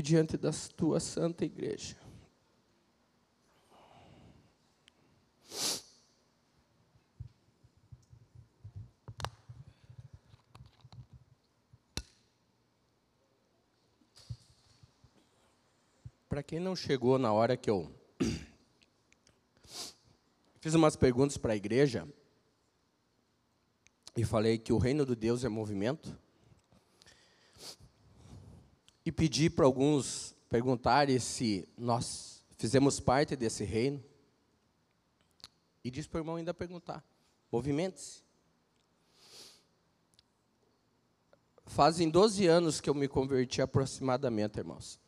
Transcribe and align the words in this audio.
e 0.00 0.02
diante 0.02 0.38
da 0.38 0.50
tua 0.78 0.98
santa 0.98 1.44
igreja. 1.44 1.94
Para 16.26 16.42
quem 16.42 16.58
não 16.58 16.74
chegou 16.74 17.18
na 17.18 17.30
hora 17.30 17.54
que 17.54 17.68
eu 17.68 17.94
fiz 20.60 20.72
umas 20.72 20.96
perguntas 20.96 21.36
para 21.36 21.52
a 21.52 21.56
igreja 21.56 22.08
e 24.16 24.24
falei 24.24 24.56
que 24.56 24.72
o 24.72 24.78
reino 24.78 25.04
de 25.04 25.14
Deus 25.14 25.44
é 25.44 25.48
movimento, 25.50 26.18
e 29.10 29.12
pedi 29.12 29.50
para 29.50 29.64
alguns 29.64 30.36
perguntarem 30.48 31.18
se 31.18 31.68
nós 31.76 32.44
fizemos 32.56 33.00
parte 33.00 33.34
desse 33.34 33.64
reino. 33.64 34.00
E 35.82 35.90
disse 35.90 36.08
para 36.08 36.18
o 36.18 36.20
irmão 36.20 36.36
ainda 36.36 36.54
perguntar: 36.54 37.04
movimente-se. 37.50 38.22
Fazem 41.66 42.08
12 42.08 42.46
anos 42.46 42.80
que 42.80 42.88
eu 42.88 42.94
me 42.94 43.08
converti 43.08 43.60
aproximadamente, 43.60 44.58
irmãos. 44.58 45.00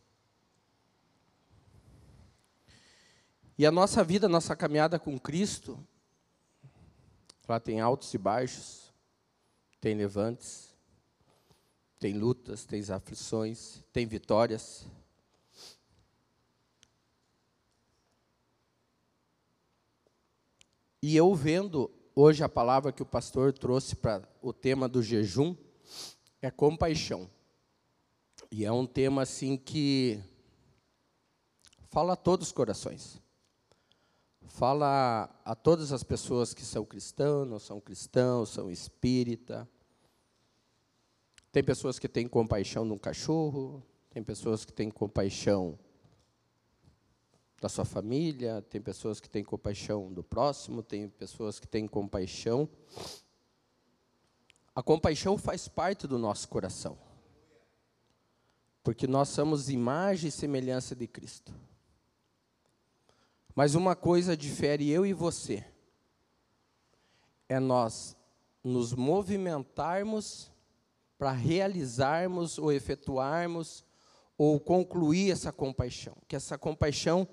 E 3.56 3.64
a 3.64 3.70
nossa 3.70 4.02
vida, 4.02 4.26
a 4.26 4.28
nossa 4.28 4.56
caminhada 4.56 4.98
com 4.98 5.16
Cristo, 5.16 5.78
ela 7.46 7.60
tem 7.60 7.80
altos 7.80 8.12
e 8.12 8.18
baixos, 8.18 8.92
tem 9.80 9.94
levantes, 9.94 10.71
tem 12.02 12.18
lutas, 12.18 12.64
tem 12.64 12.82
aflições, 12.90 13.80
tem 13.92 14.04
vitórias. 14.04 14.84
E 21.00 21.14
eu 21.14 21.32
vendo 21.32 21.88
hoje 22.12 22.42
a 22.42 22.48
palavra 22.48 22.90
que 22.90 23.04
o 23.04 23.06
pastor 23.06 23.52
trouxe 23.52 23.94
para 23.94 24.28
o 24.42 24.52
tema 24.52 24.88
do 24.88 25.00
jejum 25.00 25.54
é 26.40 26.50
compaixão. 26.50 27.30
E 28.50 28.64
é 28.64 28.72
um 28.72 28.84
tema 28.84 29.22
assim 29.22 29.56
que 29.56 30.20
fala 31.88 32.14
a 32.14 32.16
todos 32.16 32.48
os 32.48 32.52
corações. 32.52 33.22
Fala 34.48 35.30
a 35.44 35.54
todas 35.54 35.92
as 35.92 36.02
pessoas 36.02 36.52
que 36.52 36.64
são 36.64 36.84
cristãos, 36.84 37.46
não 37.46 37.60
são 37.60 37.80
cristãos, 37.80 38.48
são 38.48 38.68
espírita, 38.68 39.68
tem 41.52 41.62
pessoas 41.62 41.98
que 41.98 42.08
têm 42.08 42.26
compaixão 42.26 42.86
de 42.86 42.94
um 42.94 42.98
cachorro, 42.98 43.82
tem 44.08 44.22
pessoas 44.22 44.64
que 44.64 44.72
têm 44.72 44.90
compaixão 44.90 45.78
da 47.60 47.68
sua 47.68 47.84
família, 47.84 48.62
tem 48.62 48.80
pessoas 48.80 49.20
que 49.20 49.28
têm 49.28 49.44
compaixão 49.44 50.10
do 50.12 50.24
próximo, 50.24 50.82
tem 50.82 51.08
pessoas 51.10 51.60
que 51.60 51.68
têm 51.68 51.86
compaixão. 51.86 52.68
A 54.74 54.82
compaixão 54.82 55.36
faz 55.36 55.68
parte 55.68 56.06
do 56.06 56.18
nosso 56.18 56.48
coração. 56.48 56.98
Porque 58.82 59.06
nós 59.06 59.28
somos 59.28 59.68
imagem 59.68 60.28
e 60.28 60.32
semelhança 60.32 60.96
de 60.96 61.06
Cristo. 61.06 61.54
Mas 63.54 63.74
uma 63.74 63.94
coisa 63.94 64.34
difere 64.36 64.90
eu 64.90 65.04
e 65.04 65.12
você. 65.12 65.64
É 67.46 67.60
nós 67.60 68.16
nos 68.64 68.94
movimentarmos 68.94 70.51
para 71.22 71.30
realizarmos 71.30 72.58
ou 72.58 72.72
efetuarmos 72.72 73.84
ou 74.36 74.58
concluir 74.58 75.30
essa 75.30 75.52
compaixão, 75.52 76.16
que 76.26 76.34
essa 76.34 76.58
compaixão 76.58 77.28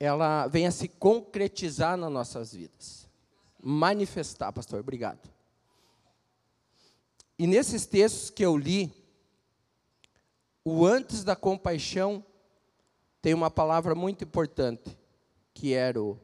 ela 0.00 0.48
venha 0.48 0.72
se 0.72 0.88
concretizar 0.88 1.96
nas 1.96 2.10
nossas 2.10 2.52
vidas. 2.52 3.08
Manifestar, 3.62 4.52
pastor, 4.52 4.80
obrigado. 4.80 5.32
E 7.38 7.46
nesses 7.46 7.86
textos 7.86 8.30
que 8.30 8.44
eu 8.44 8.56
li, 8.56 8.92
o 10.64 10.84
antes 10.84 11.22
da 11.22 11.36
compaixão 11.36 12.26
tem 13.22 13.32
uma 13.32 13.48
palavra 13.48 13.94
muito 13.94 14.24
importante, 14.24 14.98
que 15.54 15.72
era 15.72 16.02
o 16.02 16.18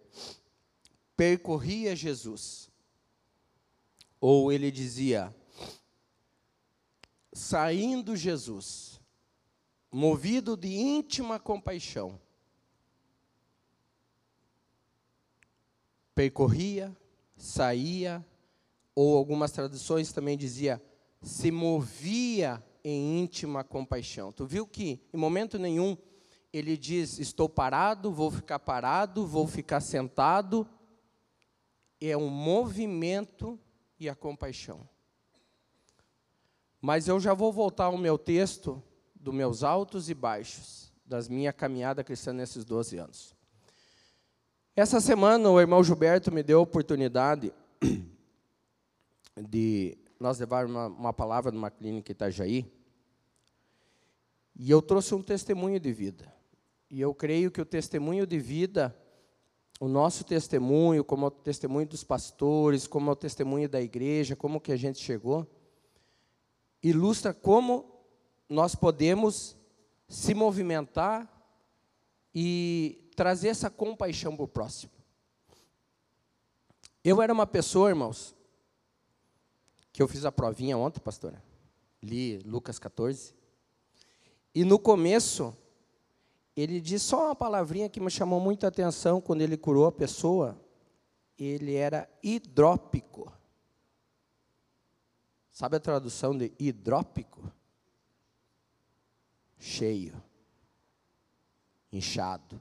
percorria 1.16 1.94
Jesus. 1.94 2.68
Ou 4.20 4.50
ele 4.50 4.72
dizia, 4.72 5.32
saindo 7.34 8.16
Jesus, 8.16 9.00
movido 9.90 10.56
de 10.56 10.68
íntima 10.68 11.38
compaixão, 11.40 12.18
percorria, 16.14 16.96
saía, 17.36 18.24
ou 18.94 19.16
algumas 19.16 19.50
traduções 19.50 20.12
também 20.12 20.38
dizia, 20.38 20.80
se 21.20 21.50
movia 21.50 22.64
em 22.84 23.20
íntima 23.20 23.64
compaixão. 23.64 24.30
Tu 24.30 24.46
viu 24.46 24.66
que 24.66 25.00
em 25.12 25.16
momento 25.16 25.58
nenhum 25.58 25.96
ele 26.52 26.76
diz: 26.76 27.18
estou 27.18 27.48
parado, 27.48 28.12
vou 28.12 28.30
ficar 28.30 28.60
parado, 28.60 29.26
vou 29.26 29.48
ficar 29.48 29.80
sentado. 29.80 30.68
É 32.00 32.16
um 32.16 32.28
movimento 32.28 33.58
e 33.98 34.08
a 34.08 34.14
compaixão. 34.14 34.88
Mas 36.84 37.08
eu 37.08 37.18
já 37.18 37.32
vou 37.32 37.50
voltar 37.50 37.86
ao 37.86 37.96
meu 37.96 38.18
texto 38.18 38.82
dos 39.14 39.32
meus 39.32 39.64
altos 39.64 40.10
e 40.10 40.14
baixos, 40.14 40.92
das 41.06 41.30
minha 41.30 41.50
caminhada 41.50 42.04
cristã 42.04 42.30
nesses 42.30 42.62
12 42.62 42.98
anos. 42.98 43.34
Essa 44.76 45.00
semana 45.00 45.48
o 45.48 45.58
irmão 45.58 45.82
Gilberto 45.82 46.30
me 46.30 46.42
deu 46.42 46.58
a 46.58 46.62
oportunidade 46.62 47.54
de 49.48 49.96
nós 50.20 50.38
levar 50.38 50.66
uma, 50.66 50.88
uma 50.88 51.12
palavra 51.14 51.50
numa 51.50 51.70
clínica 51.70 52.12
em 52.12 52.16
Itajaí. 52.16 52.70
E 54.54 54.70
eu 54.70 54.82
trouxe 54.82 55.14
um 55.14 55.22
testemunho 55.22 55.80
de 55.80 55.90
vida. 55.90 56.30
E 56.90 57.00
eu 57.00 57.14
creio 57.14 57.50
que 57.50 57.62
o 57.62 57.64
testemunho 57.64 58.26
de 58.26 58.38
vida, 58.38 58.94
o 59.80 59.88
nosso 59.88 60.22
testemunho, 60.22 61.02
como 61.02 61.28
o 61.28 61.30
testemunho 61.30 61.86
dos 61.86 62.04
pastores, 62.04 62.86
como 62.86 63.10
o 63.10 63.16
testemunho 63.16 63.70
da 63.70 63.80
igreja, 63.80 64.36
como 64.36 64.60
que 64.60 64.70
a 64.70 64.76
gente 64.76 64.98
chegou, 64.98 65.48
ilustra 66.84 67.32
como 67.32 67.90
nós 68.48 68.74
podemos 68.74 69.56
se 70.06 70.34
movimentar 70.34 71.30
e 72.34 73.10
trazer 73.16 73.48
essa 73.48 73.70
compaixão 73.70 74.36
para 74.36 74.44
o 74.44 74.48
próximo. 74.48 74.92
Eu 77.02 77.22
era 77.22 77.32
uma 77.32 77.46
pessoa, 77.46 77.88
irmãos, 77.88 78.34
que 79.92 80.02
eu 80.02 80.08
fiz 80.08 80.24
a 80.24 80.32
provinha 80.32 80.76
ontem, 80.76 81.00
pastora. 81.00 81.42
Li 82.02 82.38
Lucas 82.40 82.78
14. 82.78 83.34
E 84.54 84.62
no 84.64 84.78
começo, 84.78 85.56
ele 86.54 86.80
disse 86.80 87.06
só 87.06 87.26
uma 87.26 87.34
palavrinha 87.34 87.88
que 87.88 88.00
me 88.00 88.10
chamou 88.10 88.40
muita 88.40 88.68
atenção 88.68 89.20
quando 89.20 89.40
ele 89.40 89.56
curou 89.56 89.86
a 89.86 89.92
pessoa. 89.92 90.60
Ele 91.38 91.74
era 91.74 92.08
hidrópico. 92.22 93.32
Sabe 95.54 95.76
a 95.76 95.81
tradução 95.81 96.37
de 96.37 96.53
hidrópico? 96.59 97.48
Cheio, 99.56 100.20
inchado. 101.92 102.60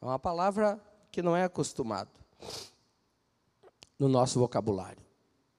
É 0.00 0.04
uma 0.04 0.20
palavra 0.20 0.80
que 1.10 1.20
não 1.20 1.36
é 1.36 1.42
acostumado 1.42 2.12
no 3.98 4.08
nosso 4.08 4.38
vocabulário. 4.38 5.02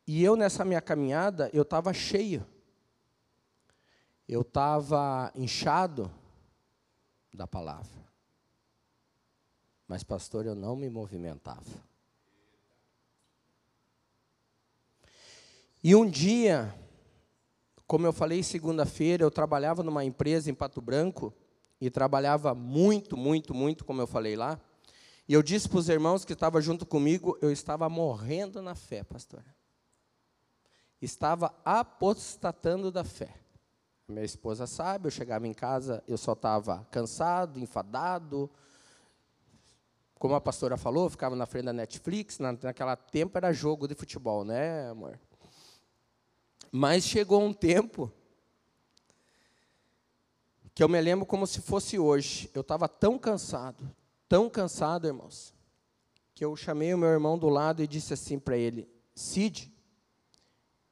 E 0.08 0.24
eu, 0.24 0.38
nessa 0.38 0.64
minha 0.64 0.82
caminhada, 0.82 1.50
eu 1.52 1.64
estava 1.64 1.94
cheio. 1.94 2.48
Eu 4.26 4.40
estava 4.40 5.34
inchado 5.36 6.10
da 7.34 7.46
palavra. 7.46 8.06
Mas, 9.86 10.02
pastor, 10.02 10.46
eu 10.46 10.56
não 10.56 10.78
me 10.78 10.90
movimentava. 10.90 11.95
E 15.88 15.96
um 15.96 16.10
dia, 16.10 16.74
como 17.86 18.08
eu 18.08 18.12
falei 18.12 18.42
segunda-feira, 18.42 19.24
eu 19.24 19.30
trabalhava 19.30 19.84
numa 19.84 20.04
empresa 20.04 20.50
em 20.50 20.54
Pato 20.56 20.82
Branco 20.82 21.32
e 21.80 21.92
trabalhava 21.92 22.56
muito, 22.56 23.16
muito, 23.16 23.54
muito, 23.54 23.86
como 23.86 24.02
eu 24.02 24.08
falei 24.08 24.36
lá. 24.36 24.60
E 25.28 25.34
eu 25.36 25.44
disse 25.44 25.70
para 25.70 25.78
os 25.78 25.88
irmãos 25.88 26.26
que 26.26 26.34
estavam 26.34 26.60
junto 26.60 26.88
comigo, 26.88 27.38
eu 27.40 27.52
estava 27.52 27.88
morrendo 27.88 28.64
na 28.64 28.74
fé, 28.74 29.04
pastor. 29.04 29.46
Estava 31.00 31.54
apostatando 31.64 32.92
da 32.92 33.04
fé. 33.04 33.36
Minha 34.08 34.26
esposa 34.26 34.66
sabe, 34.66 35.06
eu 35.06 35.12
chegava 35.12 35.46
em 35.46 35.54
casa, 35.54 36.04
eu 36.08 36.18
só 36.18 36.34
estava 36.34 36.84
cansado, 36.90 37.60
enfadado. 37.60 38.50
Como 40.16 40.34
a 40.34 40.42
pastora 40.42 40.78
falou, 40.78 41.12
ficava 41.12 41.36
na 41.36 41.46
frente 41.46 41.66
da 41.66 41.74
Netflix, 41.74 42.40
na, 42.40 42.54
naquela 42.54 42.96
tempo 42.96 43.38
era 43.38 43.54
jogo 43.54 43.88
de 43.88 43.94
futebol, 43.94 44.44
né, 44.44 44.90
amor? 44.90 45.20
Mas 46.72 47.04
chegou 47.04 47.42
um 47.42 47.54
tempo 47.54 48.12
que 50.74 50.84
eu 50.84 50.90
me 50.90 51.00
lembro 51.00 51.26
como 51.26 51.48
se 51.48 51.62
fosse 51.62 51.98
hoje. 51.98 52.50
Eu 52.54 52.62
estava 52.62 52.88
tão 52.90 53.18
cansado, 53.18 53.90
tão 54.28 54.50
cansado, 54.50 55.08
irmãos, 55.08 55.54
que 56.34 56.44
eu 56.44 56.56
chamei 56.56 56.94
o 56.94 56.98
meu 56.98 57.10
irmão 57.10 57.38
do 57.38 57.48
lado 57.48 57.82
e 57.82 57.88
disse 57.88 58.14
assim 58.14 58.38
para 58.38 58.58
ele: 58.58 58.90
Cid, 59.16 59.74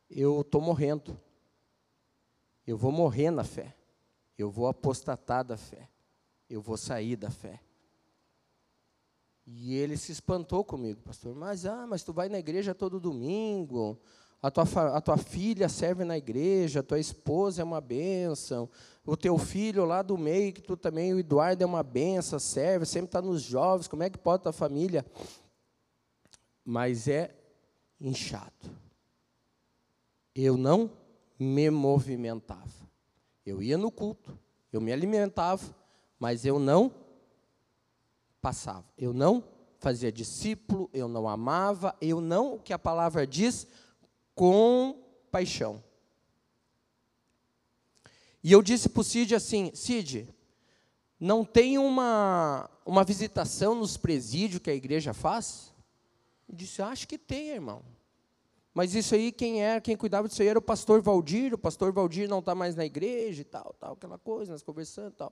eu 0.09 0.41
estou 0.41 0.61
morrendo. 0.61 1.19
Eu 2.65 2.77
vou 2.77 2.91
morrer 2.91 3.29
na 3.29 3.43
fé. 3.43 3.75
Eu 4.37 4.49
vou 4.49 4.67
apostatar 4.67 5.43
da 5.43 5.57
fé. 5.57 5.89
Eu 6.49 6.61
vou 6.61 6.77
sair 6.77 7.17
da 7.17 7.29
fé. 7.29 7.59
E 9.45 9.75
ele 9.75 9.97
se 9.97 10.11
espantou 10.11 10.63
comigo, 10.63 11.01
pastor. 11.01 11.35
Mas, 11.35 11.65
ah, 11.65 11.85
mas 11.85 12.03
tu 12.03 12.13
vai 12.13 12.29
na 12.29 12.39
igreja 12.39 12.73
todo 12.73 12.99
domingo. 12.99 13.99
A 14.43 14.51
tua, 14.51 14.65
a 14.97 14.99
tua 14.99 15.15
filha 15.15 15.69
serve 15.69 16.03
na 16.03 16.17
igreja, 16.17 16.81
a 16.81 16.83
tua 16.83 16.99
esposa 16.99 17.61
é 17.61 17.63
uma 17.63 17.79
bênção, 17.79 18.69
o 19.05 19.15
teu 19.15 19.37
filho 19.37 19.85
lá 19.85 20.01
do 20.01 20.17
meio, 20.17 20.51
que 20.51 20.61
tu 20.61 20.75
também, 20.75 21.13
o 21.13 21.19
Eduardo 21.19 21.63
é 21.63 21.65
uma 21.65 21.81
benção, 21.81 22.37
serve, 22.37 22.85
sempre 22.85 23.05
está 23.05 23.21
nos 23.21 23.41
jovens, 23.41 23.87
como 23.87 24.03
é 24.03 24.09
que 24.09 24.17
pode 24.17 24.41
a 24.41 24.43
tua 24.43 24.51
família? 24.51 25.05
Mas 26.65 27.07
é 27.07 27.33
inchado. 28.01 28.69
Eu 30.35 30.57
não 30.57 30.91
me 31.39 31.69
movimentava. 31.69 32.83
Eu 33.45 33.63
ia 33.63 33.77
no 33.77 33.89
culto, 33.89 34.37
eu 34.73 34.81
me 34.81 34.91
alimentava, 34.91 35.73
mas 36.19 36.45
eu 36.45 36.59
não 36.59 36.91
passava. 38.41 38.85
Eu 38.97 39.13
não 39.13 39.41
fazia 39.79 40.11
discípulo, 40.11 40.89
eu 40.93 41.07
não 41.07 41.29
amava, 41.29 41.95
eu 42.01 42.19
não, 42.19 42.55
o 42.55 42.59
que 42.59 42.73
a 42.73 42.79
palavra 42.79 43.25
diz, 43.25 43.67
com 44.35 45.01
paixão. 45.31 45.83
E 48.43 48.51
eu 48.51 48.61
disse 48.61 48.89
para 48.89 49.01
o 49.01 49.03
Cid 49.03 49.33
assim: 49.33 49.71
Cid, 49.73 50.27
não 51.19 51.45
tem 51.45 51.77
uma, 51.77 52.69
uma 52.85 53.03
visitação 53.03 53.73
nos 53.73 53.95
presídios 53.95 54.61
que 54.61 54.69
a 54.69 54.75
igreja 54.75 55.13
faz? 55.13 55.73
Ele 56.49 56.57
disse: 56.57 56.81
Acho 56.81 57.07
que 57.07 57.17
tem, 57.17 57.49
irmão. 57.49 57.81
Mas 58.73 58.95
isso 58.95 59.13
aí, 59.13 59.31
quem 59.31 59.61
era, 59.61 59.79
quem 59.79 59.95
cuidava 59.95 60.27
disso 60.27 60.41
aí 60.41 60.47
era 60.47 60.57
o 60.59 60.61
pastor 60.61 61.01
Valdir. 61.01 61.53
O 61.53 61.57
pastor 61.57 61.93
Valdir 61.93 62.27
não 62.27 62.39
está 62.39 62.55
mais 62.55 62.75
na 62.75 62.83
igreja 62.83 63.41
e 63.41 63.45
tal, 63.45 63.75
tal, 63.79 63.93
aquela 63.93 64.17
coisa, 64.17 64.51
nós 64.51 64.63
conversando 64.63 65.13
e 65.13 65.15
tal. 65.15 65.31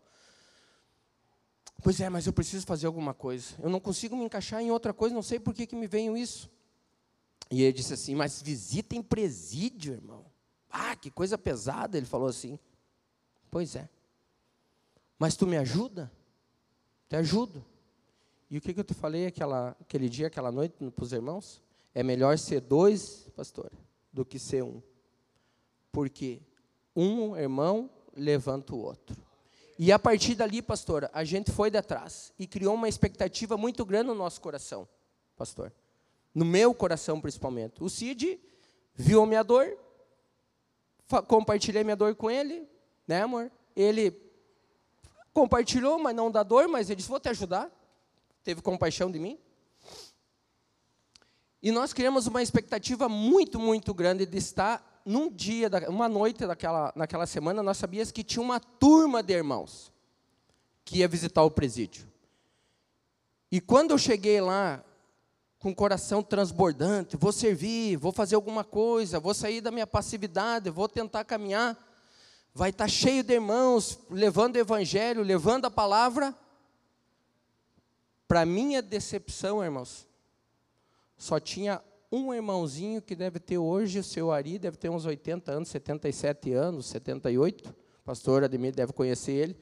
Pois 1.84 2.00
é, 2.00 2.08
mas 2.10 2.28
eu 2.28 2.34
preciso 2.34 2.66
fazer 2.68 2.86
alguma 2.86 3.14
coisa. 3.14 3.56
Eu 3.62 3.70
não 3.70 3.80
consigo 3.80 4.16
me 4.16 4.24
encaixar 4.24 4.62
em 4.62 4.70
outra 4.70 4.94
coisa, 4.94 5.16
não 5.16 5.24
sei 5.24 5.40
por 5.40 5.54
que, 5.54 5.66
que 5.66 5.76
me 5.76 5.88
veio 5.88 6.16
isso. 6.16 6.50
E 7.52 7.64
ele 7.64 7.74
disse 7.74 7.94
assim: 7.94 8.16
Mas 8.16 8.42
visita 8.42 8.96
em 8.96 9.04
presídio, 9.04 9.94
irmão. 9.94 10.26
Ah, 10.70 10.96
que 10.96 11.12
coisa 11.12 11.38
pesada. 11.38 11.98
Ele 11.98 12.06
falou 12.06 12.30
assim: 12.30 12.58
Pois 13.52 13.76
é. 13.76 13.90
Mas 15.20 15.36
tu 15.36 15.46
me 15.46 15.58
ajuda? 15.58 16.10
Te 17.10 17.18
ajudo. 17.18 17.64
E 18.50 18.58
o 18.58 18.62
que, 18.62 18.74
que 18.74 18.80
eu 18.80 18.84
te 18.84 18.94
falei 18.94 19.28
aquela, 19.28 19.76
aquele 19.80 20.10
dia, 20.10 20.28
aquela 20.28 20.52
noite 20.52 20.76
para 20.92 21.04
os 21.04 21.12
irmãos? 21.12 21.62
É 21.94 22.02
melhor 22.02 22.38
ser 22.38 22.62
dois, 22.62 23.28
pastor, 23.36 23.70
do 24.12 24.24
que 24.24 24.40
ser 24.40 24.64
um. 24.64 24.82
Porque 25.92 26.42
um 26.96 27.36
irmão 27.36 27.90
levanta 28.16 28.74
o 28.74 28.80
outro. 28.80 29.16
E 29.78 29.92
a 29.92 30.00
partir 30.00 30.36
dali, 30.36 30.62
pastor, 30.62 31.10
a 31.14 31.24
gente 31.24 31.52
foi 31.52 31.70
de 31.70 31.78
atrás 31.78 32.34
e 32.40 32.48
criou 32.48 32.76
uma 32.76 32.88
expectativa 32.88 33.58
muito 33.58 33.86
grande 33.86 34.08
no 34.08 34.16
nosso 34.16 34.40
coração, 34.40 34.88
pastor 35.36 35.72
no 36.34 36.46
meu 36.46 36.74
coração 36.74 37.20
principalmente. 37.20 37.84
O 37.84 37.90
Cid 37.90 38.40
viu 38.94 39.24
a 39.24 39.28
minha 39.28 39.44
dor, 39.44 39.78
compartilhei 41.28 41.84
minha 41.84 41.96
dor 41.96 42.16
com 42.16 42.30
ele, 42.30 42.68
né, 43.08 43.24
amor? 43.24 43.52
Ele 43.76 44.16
compartilhou, 45.34 46.00
mas 46.00 46.16
não 46.16 46.32
da 46.32 46.44
dor, 46.44 46.68
mas 46.68 46.90
ele 46.90 46.98
disse: 46.98 47.10
Vou 47.10 47.20
te 47.20 47.30
ajudar. 47.30 47.70
Teve 48.44 48.62
compaixão 48.62 49.12
de 49.12 49.20
mim. 49.20 49.38
E 51.62 51.72
nós 51.72 51.94
criamos 51.94 52.26
uma 52.26 52.42
expectativa 52.42 53.08
muito, 53.08 53.60
muito 53.60 53.94
grande 53.94 54.26
de 54.26 54.38
estar 54.38 55.02
num 55.06 55.30
dia, 55.30 55.70
uma 55.90 56.08
noite 56.08 56.46
daquela, 56.46 56.92
naquela 56.96 57.26
semana, 57.26 57.62
nós 57.62 57.78
sabíamos 57.78 58.12
que 58.12 58.24
tinha 58.24 58.42
uma 58.42 58.60
turma 58.60 59.22
de 59.22 59.34
irmãos 59.34 59.92
que 60.84 61.00
ia 61.00 61.08
visitar 61.08 61.44
o 61.44 61.52
presídio. 61.52 62.08
E 63.52 63.60
quando 63.60 63.92
eu 63.92 63.98
cheguei 63.98 64.40
lá, 64.42 64.84
com 65.62 65.70
o 65.70 65.76
coração 65.76 66.24
transbordante, 66.24 67.16
vou 67.16 67.32
servir, 67.32 67.96
vou 67.96 68.12
fazer 68.12 68.34
alguma 68.34 68.64
coisa, 68.64 69.20
vou 69.20 69.32
sair 69.32 69.62
da 69.62 69.70
minha 69.70 69.86
passividade, 69.86 70.72
vou 70.72 70.90
tentar 70.90 71.24
caminhar. 71.24 71.78
Vai 72.52 72.72
estar 72.72 72.88
cheio 72.88 73.24
de 73.24 73.36
irmãos 73.36 74.00
levando 74.10 74.56
o 74.56 74.60
evangelho, 74.60 75.22
levando 75.22 75.66
a 75.66 75.72
palavra. 75.72 76.36
Para 78.28 78.44
minha 78.44 78.82
decepção, 78.82 79.64
irmãos, 79.64 80.08
só 81.16 81.40
tinha 81.40 81.80
um 82.12 82.34
irmãozinho 82.34 83.00
que 83.00 83.16
deve 83.16 83.40
ter 83.40 83.60
hoje, 83.60 84.00
o 84.00 84.04
seu 84.04 84.32
Ari, 84.32 84.58
deve 84.58 84.78
ter 84.78 84.90
uns 84.90 85.06
80 85.06 85.52
anos, 85.52 85.70
77 85.70 86.54
anos, 86.54 86.88
78. 86.88 87.70
O 87.70 87.74
pastor 88.04 88.44
Ademir 88.44 88.74
deve 88.74 88.94
conhecer 88.94 89.34
ele. 89.34 89.58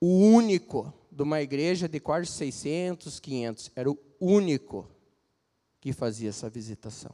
O 0.00 0.08
único 0.08 0.92
de 1.08 1.22
uma 1.22 1.40
igreja 1.40 1.88
de 1.88 2.00
quase 2.00 2.26
600, 2.26 3.20
500. 3.20 3.70
Era 3.76 3.88
o 3.88 3.98
único 4.20 4.88
que 5.80 5.92
fazia 5.92 6.28
essa 6.28 6.48
visitação. 6.48 7.12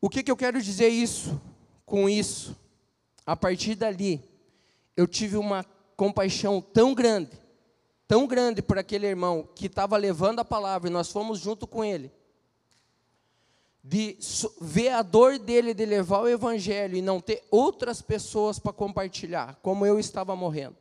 O 0.00 0.10
que, 0.10 0.22
que 0.22 0.30
eu 0.30 0.36
quero 0.36 0.60
dizer 0.60 0.88
isso 0.88 1.40
com 1.86 2.08
isso? 2.08 2.56
A 3.24 3.36
partir 3.36 3.76
dali, 3.76 4.20
eu 4.96 5.06
tive 5.06 5.36
uma 5.36 5.64
compaixão 5.96 6.60
tão 6.60 6.92
grande, 6.92 7.30
tão 8.08 8.26
grande 8.26 8.60
por 8.60 8.76
aquele 8.78 9.06
irmão 9.06 9.48
que 9.54 9.66
estava 9.66 9.96
levando 9.96 10.40
a 10.40 10.44
palavra 10.44 10.90
e 10.90 10.92
nós 10.92 11.12
fomos 11.12 11.38
junto 11.38 11.68
com 11.68 11.84
ele. 11.84 12.10
De 13.84 14.18
ver 14.60 14.90
a 14.90 15.02
dor 15.02 15.38
dele 15.38 15.72
de 15.72 15.86
levar 15.86 16.20
o 16.20 16.28
evangelho 16.28 16.96
e 16.96 17.02
não 17.02 17.20
ter 17.20 17.44
outras 17.48 18.02
pessoas 18.02 18.58
para 18.58 18.72
compartilhar, 18.72 19.56
como 19.62 19.86
eu 19.86 20.00
estava 20.00 20.34
morrendo. 20.34 20.76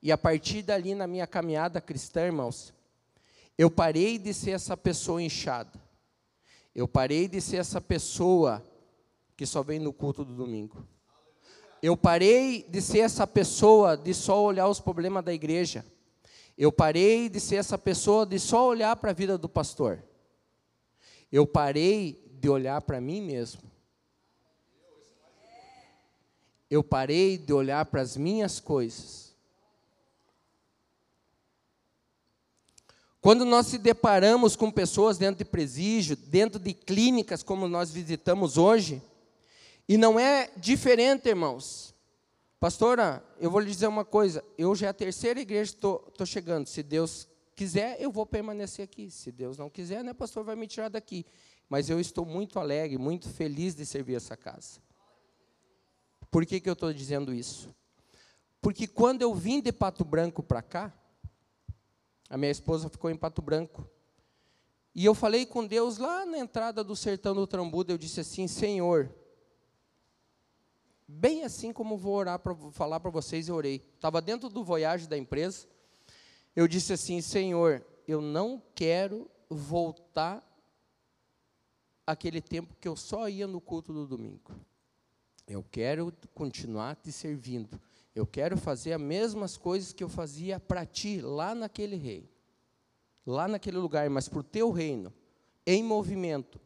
E 0.00 0.12
a 0.12 0.18
partir 0.18 0.62
dali, 0.62 0.94
na 0.94 1.06
minha 1.06 1.26
caminhada 1.26 1.80
cristã, 1.80 2.26
irmãos, 2.26 2.72
eu 3.56 3.70
parei 3.70 4.18
de 4.18 4.34
ser 4.34 4.50
essa 4.50 4.76
pessoa 4.76 5.22
inchada. 5.22 5.80
Eu 6.74 6.88
parei 6.88 7.28
de 7.28 7.40
ser 7.40 7.58
essa 7.58 7.80
pessoa 7.80 8.64
que 9.36 9.46
só 9.46 9.62
vem 9.62 9.78
no 9.78 9.92
culto 9.92 10.24
do 10.24 10.34
domingo. 10.34 10.86
Eu 11.80 11.96
parei 11.96 12.64
de 12.68 12.80
ser 12.80 13.00
essa 13.00 13.26
pessoa 13.26 13.96
de 13.96 14.12
só 14.12 14.42
olhar 14.42 14.68
os 14.68 14.80
problemas 14.80 15.24
da 15.24 15.32
igreja. 15.32 15.84
Eu 16.56 16.72
parei 16.72 17.28
de 17.28 17.38
ser 17.38 17.56
essa 17.56 17.76
pessoa 17.76 18.24
de 18.24 18.38
só 18.38 18.66
olhar 18.66 18.96
para 18.96 19.10
a 19.10 19.14
vida 19.14 19.36
do 19.36 19.48
pastor. 19.48 20.02
Eu 21.30 21.46
parei 21.46 22.24
de 22.40 22.48
olhar 22.48 22.80
para 22.80 23.00
mim 23.00 23.20
mesmo. 23.20 23.62
Eu 26.70 26.82
parei 26.82 27.38
de 27.38 27.52
olhar 27.52 27.84
para 27.86 28.00
as 28.00 28.16
minhas 28.16 28.58
coisas. 28.58 29.23
Quando 33.24 33.46
nós 33.46 33.68
se 33.68 33.78
deparamos 33.78 34.54
com 34.54 34.70
pessoas 34.70 35.16
dentro 35.16 35.42
de 35.42 35.50
presídio, 35.50 36.14
dentro 36.14 36.60
de 36.60 36.74
clínicas 36.74 37.42
como 37.42 37.66
nós 37.66 37.90
visitamos 37.90 38.58
hoje, 38.58 39.00
e 39.88 39.96
não 39.96 40.20
é 40.20 40.50
diferente, 40.58 41.30
irmãos. 41.30 41.94
Pastora, 42.60 43.24
eu 43.40 43.50
vou 43.50 43.60
lhe 43.60 43.70
dizer 43.70 43.86
uma 43.86 44.04
coisa, 44.04 44.44
eu 44.58 44.76
já 44.76 44.88
é 44.88 44.90
a 44.90 44.92
terceira 44.92 45.40
igreja 45.40 45.72
que 45.72 45.78
estou 45.78 46.26
chegando. 46.26 46.66
Se 46.66 46.82
Deus 46.82 47.26
quiser, 47.56 47.96
eu 47.98 48.12
vou 48.12 48.26
permanecer 48.26 48.84
aqui. 48.84 49.10
Se 49.10 49.32
Deus 49.32 49.56
não 49.56 49.70
quiser, 49.70 50.04
né, 50.04 50.12
pastor, 50.12 50.44
vai 50.44 50.54
me 50.54 50.66
tirar 50.66 50.90
daqui. 50.90 51.24
Mas 51.66 51.88
eu 51.88 51.98
estou 51.98 52.26
muito 52.26 52.58
alegre, 52.58 52.98
muito 52.98 53.30
feliz 53.30 53.74
de 53.74 53.86
servir 53.86 54.16
essa 54.16 54.36
casa. 54.36 54.82
Por 56.30 56.44
que, 56.44 56.60
que 56.60 56.68
eu 56.68 56.74
estou 56.74 56.92
dizendo 56.92 57.32
isso? 57.32 57.74
Porque 58.60 58.86
quando 58.86 59.22
eu 59.22 59.34
vim 59.34 59.62
de 59.62 59.72
Pato 59.72 60.04
Branco 60.04 60.42
para 60.42 60.60
cá, 60.60 60.92
a 62.34 62.36
minha 62.36 62.50
esposa 62.50 62.88
ficou 62.88 63.08
em 63.08 63.16
Pato 63.16 63.40
Branco. 63.40 63.88
E 64.92 65.04
eu 65.04 65.14
falei 65.14 65.46
com 65.46 65.64
Deus 65.64 65.98
lá 65.98 66.26
na 66.26 66.36
entrada 66.36 66.82
do 66.82 66.96
sertão 66.96 67.32
do 67.32 67.46
Trambuda, 67.46 67.92
eu 67.92 67.96
disse 67.96 68.18
assim: 68.18 68.48
Senhor, 68.48 69.08
bem 71.06 71.44
assim 71.44 71.72
como 71.72 71.96
vou 71.96 72.16
orar 72.16 72.40
para 72.40 72.52
falar 72.72 72.98
para 72.98 73.12
vocês, 73.12 73.46
eu 73.46 73.54
orei. 73.54 73.88
Estava 73.94 74.20
dentro 74.20 74.48
do 74.48 74.64
voyage 74.64 75.06
da 75.06 75.16
empresa. 75.16 75.68
Eu 76.56 76.66
disse 76.66 76.92
assim: 76.92 77.20
Senhor, 77.20 77.86
eu 78.04 78.20
não 78.20 78.60
quero 78.74 79.30
voltar 79.48 80.44
aquele 82.04 82.40
tempo 82.40 82.74
que 82.80 82.88
eu 82.88 82.96
só 82.96 83.28
ia 83.28 83.46
no 83.46 83.60
culto 83.60 83.92
do 83.92 84.08
domingo. 84.08 84.50
Eu 85.46 85.64
quero 85.70 86.12
continuar 86.34 86.96
te 86.96 87.12
servindo. 87.12 87.80
Eu 88.14 88.26
quero 88.26 88.56
fazer 88.56 88.92
as 88.92 89.00
mesmas 89.00 89.56
coisas 89.56 89.92
que 89.92 90.04
eu 90.04 90.08
fazia 90.08 90.60
para 90.60 90.86
ti 90.86 91.20
lá 91.20 91.54
naquele 91.54 91.96
reino, 91.96 92.28
lá 93.26 93.48
naquele 93.48 93.76
lugar, 93.76 94.08
mas 94.08 94.28
para 94.28 94.38
o 94.38 94.44
teu 94.44 94.70
reino, 94.70 95.12
em 95.66 95.82
movimento. 95.82 96.60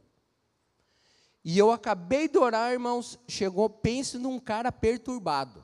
E 1.42 1.56
eu 1.56 1.70
acabei 1.70 2.28
de 2.28 2.36
orar, 2.36 2.72
irmãos, 2.72 3.18
chegou, 3.26 3.70
pense 3.70 4.18
num 4.18 4.38
cara 4.38 4.70
perturbado. 4.70 5.62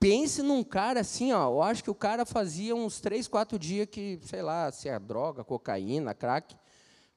Pense 0.00 0.42
num 0.42 0.64
cara 0.64 0.98
assim, 0.98 1.32
ó, 1.32 1.48
eu 1.48 1.62
acho 1.62 1.84
que 1.84 1.90
o 1.90 1.94
cara 1.94 2.26
fazia 2.26 2.74
uns 2.74 3.00
três, 3.00 3.28
quatro 3.28 3.56
dias 3.56 3.86
que, 3.88 4.18
sei 4.22 4.42
lá, 4.42 4.72
se 4.72 4.88
é 4.88 4.98
droga, 4.98 5.44
cocaína, 5.44 6.12
crack, 6.12 6.56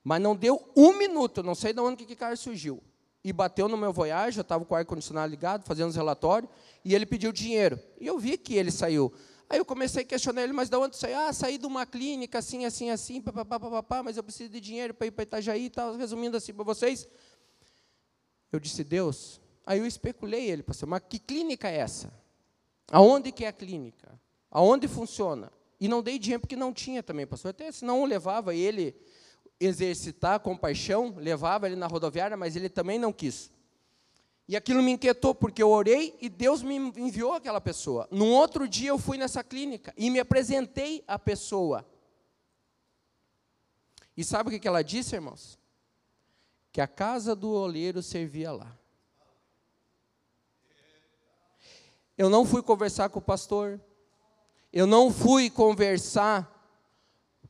mas 0.03 0.21
não 0.21 0.35
deu 0.35 0.71
um 0.77 0.95
minuto, 0.95 1.41
não 1.41 1.55
sei 1.55 1.73
de 1.73 1.79
onde 1.79 1.97
que 1.97 2.03
aquele 2.03 2.19
cara 2.19 2.35
surgiu. 2.35 2.79
E 3.25 3.33
bateu 3.33 3.67
no 3.67 3.75
meu 3.75 3.91
Voyage, 3.91 4.37
eu 4.37 4.43
estava 4.43 4.63
com 4.63 4.75
o 4.75 4.77
ar-condicionado 4.77 5.31
ligado, 5.31 5.65
fazendo 5.65 5.89
os 5.89 5.95
relatórios, 5.95 6.47
e 6.83 6.93
ele 6.93 7.07
pediu 7.07 7.31
dinheiro. 7.31 7.79
E 7.99 8.05
eu 8.05 8.19
vi 8.19 8.37
que 8.37 8.53
ele 8.53 8.69
saiu. 8.69 9.11
Aí 9.49 9.57
eu 9.57 9.65
comecei 9.65 10.03
a 10.03 10.05
questionar 10.05 10.43
ele, 10.43 10.53
mas 10.53 10.69
de 10.69 10.77
onde 10.77 10.95
saiu? 10.95 11.17
Ah, 11.17 11.33
saí 11.33 11.57
de 11.57 11.65
uma 11.65 11.87
clínica, 11.87 12.37
assim, 12.37 12.65
assim, 12.65 12.91
assim, 12.91 13.19
papapá, 13.19 13.59
papapá, 13.59 14.03
mas 14.03 14.15
eu 14.15 14.21
preciso 14.21 14.51
de 14.51 14.61
dinheiro 14.61 14.93
para 14.93 15.07
ir 15.07 15.11
para 15.11 15.23
Itajaí 15.23 15.65
e 15.65 15.69
tal. 15.71 15.95
Resumindo 15.95 16.37
assim 16.37 16.53
para 16.53 16.63
vocês, 16.63 17.07
eu 18.51 18.59
disse, 18.59 18.83
Deus. 18.83 19.41
Aí 19.65 19.79
eu 19.79 19.87
especulei 19.87 20.47
ele, 20.47 20.61
pastor, 20.61 20.87
mas 20.87 21.01
que 21.09 21.17
clínica 21.17 21.67
é 21.67 21.77
essa? 21.77 22.13
Aonde 22.91 23.31
que 23.31 23.43
é 23.43 23.47
a 23.47 23.53
clínica? 23.53 24.21
Aonde 24.51 24.87
funciona? 24.87 25.51
E 25.79 25.87
não 25.87 26.03
dei 26.03 26.19
dinheiro 26.19 26.41
porque 26.41 26.55
não 26.55 26.71
tinha 26.71 27.01
também, 27.01 27.25
pastor. 27.25 27.49
Até 27.49 27.71
senão 27.71 28.01
eu 28.01 28.05
levava 28.05 28.53
ele 28.53 28.95
exercitar 29.59 30.39
compaixão, 30.39 31.13
levava 31.17 31.67
ele 31.67 31.75
na 31.75 31.87
rodoviária, 31.87 32.35
mas 32.35 32.55
ele 32.55 32.69
também 32.69 32.99
não 32.99 33.13
quis. 33.13 33.51
E 34.47 34.55
aquilo 34.55 34.83
me 34.83 34.91
inquietou, 34.91 35.33
porque 35.33 35.63
eu 35.63 35.69
orei 35.69 36.15
e 36.21 36.29
Deus 36.29 36.61
me 36.61 36.75
enviou 36.75 37.33
aquela 37.33 37.59
pessoa. 37.59 38.07
Num 38.11 38.31
outro 38.31 38.67
dia 38.67 38.89
eu 38.89 38.99
fui 38.99 39.17
nessa 39.17 39.43
clínica 39.43 39.93
e 39.97 40.09
me 40.09 40.19
apresentei 40.19 41.03
à 41.07 41.17
pessoa. 41.17 41.85
E 44.15 44.23
sabe 44.23 44.55
o 44.55 44.59
que 44.59 44.67
ela 44.67 44.83
disse, 44.83 45.15
irmãos? 45.15 45.57
Que 46.71 46.79
a 46.79 46.87
casa 46.87 47.35
do 47.35 47.51
oleiro 47.51 48.03
servia 48.03 48.51
lá. 48.51 48.77
Eu 52.17 52.29
não 52.29 52.45
fui 52.45 52.61
conversar 52.61 53.09
com 53.09 53.19
o 53.19 53.21
pastor, 53.21 53.81
eu 54.71 54.87
não 54.87 55.11
fui 55.11 55.49
conversar 55.49 56.54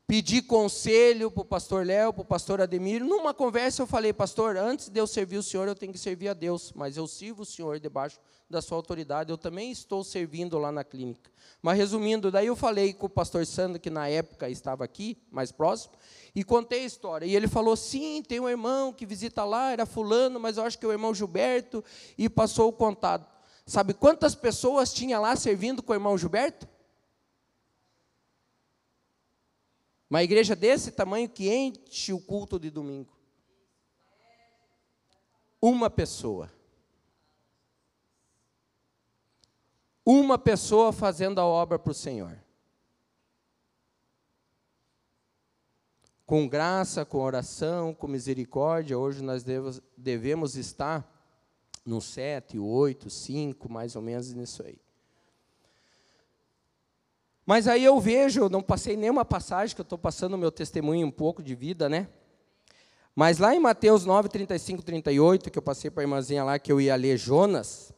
Pedi 0.08 0.40
conselho 0.40 1.32
para 1.32 1.42
o 1.42 1.46
pastor 1.46 1.84
Léo, 1.84 2.14
para 2.14 2.22
o 2.22 2.26
pastor 2.26 2.62
Ademir. 2.62 3.04
Numa 3.04 3.34
conversa 3.34 3.82
eu 3.82 3.88
falei, 3.88 4.14
pastor, 4.14 4.56
antes 4.56 4.88
de 4.88 5.00
eu 5.00 5.08
servir 5.08 5.38
o 5.38 5.44
senhor, 5.44 5.68
eu 5.68 5.74
tenho 5.74 5.92
que 5.92 5.98
servir 5.98 6.28
a 6.28 6.34
Deus, 6.34 6.72
mas 6.76 6.96
eu 6.96 7.08
sirvo 7.08 7.42
o 7.42 7.46
senhor 7.46 7.80
debaixo 7.80 8.20
da 8.48 8.62
sua 8.62 8.78
autoridade, 8.78 9.32
eu 9.32 9.38
também 9.38 9.72
estou 9.72 10.04
servindo 10.04 10.60
lá 10.60 10.72
na 10.72 10.84
clínica. 10.84 11.32
Mas 11.60 11.80
resumindo, 11.80 12.30
daí 12.30 12.46
eu 12.46 12.56
falei 12.56 12.94
com 12.94 13.08
o 13.08 13.10
pastor 13.10 13.44
Sandro, 13.48 13.80
que 13.80 13.90
na 13.90 14.08
época 14.08 14.48
estava 14.48 14.84
aqui, 14.84 15.18
mais 15.32 15.52
próximo, 15.52 15.96
e 16.36 16.44
contei 16.44 16.84
a 16.84 16.86
história. 16.86 17.26
E 17.26 17.36
ele 17.36 17.48
falou: 17.48 17.76
sim, 17.76 18.22
tem 18.22 18.40
um 18.40 18.48
irmão 18.48 18.94
que 18.94 19.08
visita 19.08 19.44
lá, 19.44 19.72
era 19.72 19.88
fulano, 19.88 20.40
mas 20.40 20.58
eu 20.58 20.64
acho 20.64 20.78
que 20.78 20.86
é 20.86 20.90
o 20.90 20.92
irmão 20.92 21.16
Gilberto, 21.16 21.84
e 22.16 22.30
passou 22.30 22.70
o 22.70 22.74
contato. 22.74 23.28
Sabe 23.66 23.96
quantas 23.96 24.36
pessoas 24.36 24.94
tinha 24.94 25.20
lá 25.20 25.36
servindo 25.36 25.82
com 25.82 25.92
o 25.92 25.96
irmão 25.96 26.16
Gilberto? 26.16 26.68
Uma 30.10 30.24
igreja 30.24 30.56
desse 30.56 30.92
tamanho 30.92 31.28
que 31.28 31.54
enche 31.54 32.14
o 32.14 32.20
culto 32.20 32.60
de 32.60 32.70
domingo. 32.70 33.16
Uma 35.62 35.90
pessoa. 35.90 36.52
Uma 40.06 40.38
pessoa 40.38 40.94
fazendo 40.94 41.40
a 41.40 41.46
obra 41.46 41.80
para 41.80 41.92
o 41.92 41.96
Senhor. 41.96 42.38
Com 46.26 46.48
graça, 46.48 47.04
com 47.06 47.20
oração, 47.20 47.94
com 47.94 48.08
misericórdia, 48.08 48.98
hoje 48.98 49.24
nós 49.24 49.44
devemos 49.98 50.56
estar 50.56 51.12
no 51.84 52.02
sete, 52.02 52.58
oito, 52.58 53.10
cinco, 53.10 53.72
mais 53.72 53.96
ou 53.96 54.02
menos 54.02 54.32
nisso 54.34 54.64
aí. 54.64 54.80
Mas 57.46 57.68
aí 57.68 57.84
eu 57.84 58.00
vejo, 58.00 58.50
não 58.50 58.62
passei 58.62 58.98
nenhuma 58.98 59.24
passagem, 59.24 59.76
que 59.76 59.82
eu 59.82 59.84
estou 59.84 60.00
passando 60.00 60.34
o 60.34 60.38
meu 60.38 60.52
testemunho 60.52 61.06
um 61.06 61.12
pouco 61.12 61.44
de 61.44 61.54
vida, 61.54 61.88
né? 61.88 62.08
Mas 63.16 63.38
lá 63.38 63.56
em 63.56 63.60
Mateus 63.60 64.04
9, 64.04 64.30
35, 64.30 64.84
38, 64.84 65.52
que 65.52 65.58
eu 65.58 65.62
passei 65.62 65.92
para 65.92 66.02
a 66.02 66.06
irmãzinha 66.06 66.44
lá, 66.44 66.58
que 66.58 66.72
eu 66.72 66.82
ia 66.82 66.96
ler 66.96 67.18
Jonas. 67.18 67.94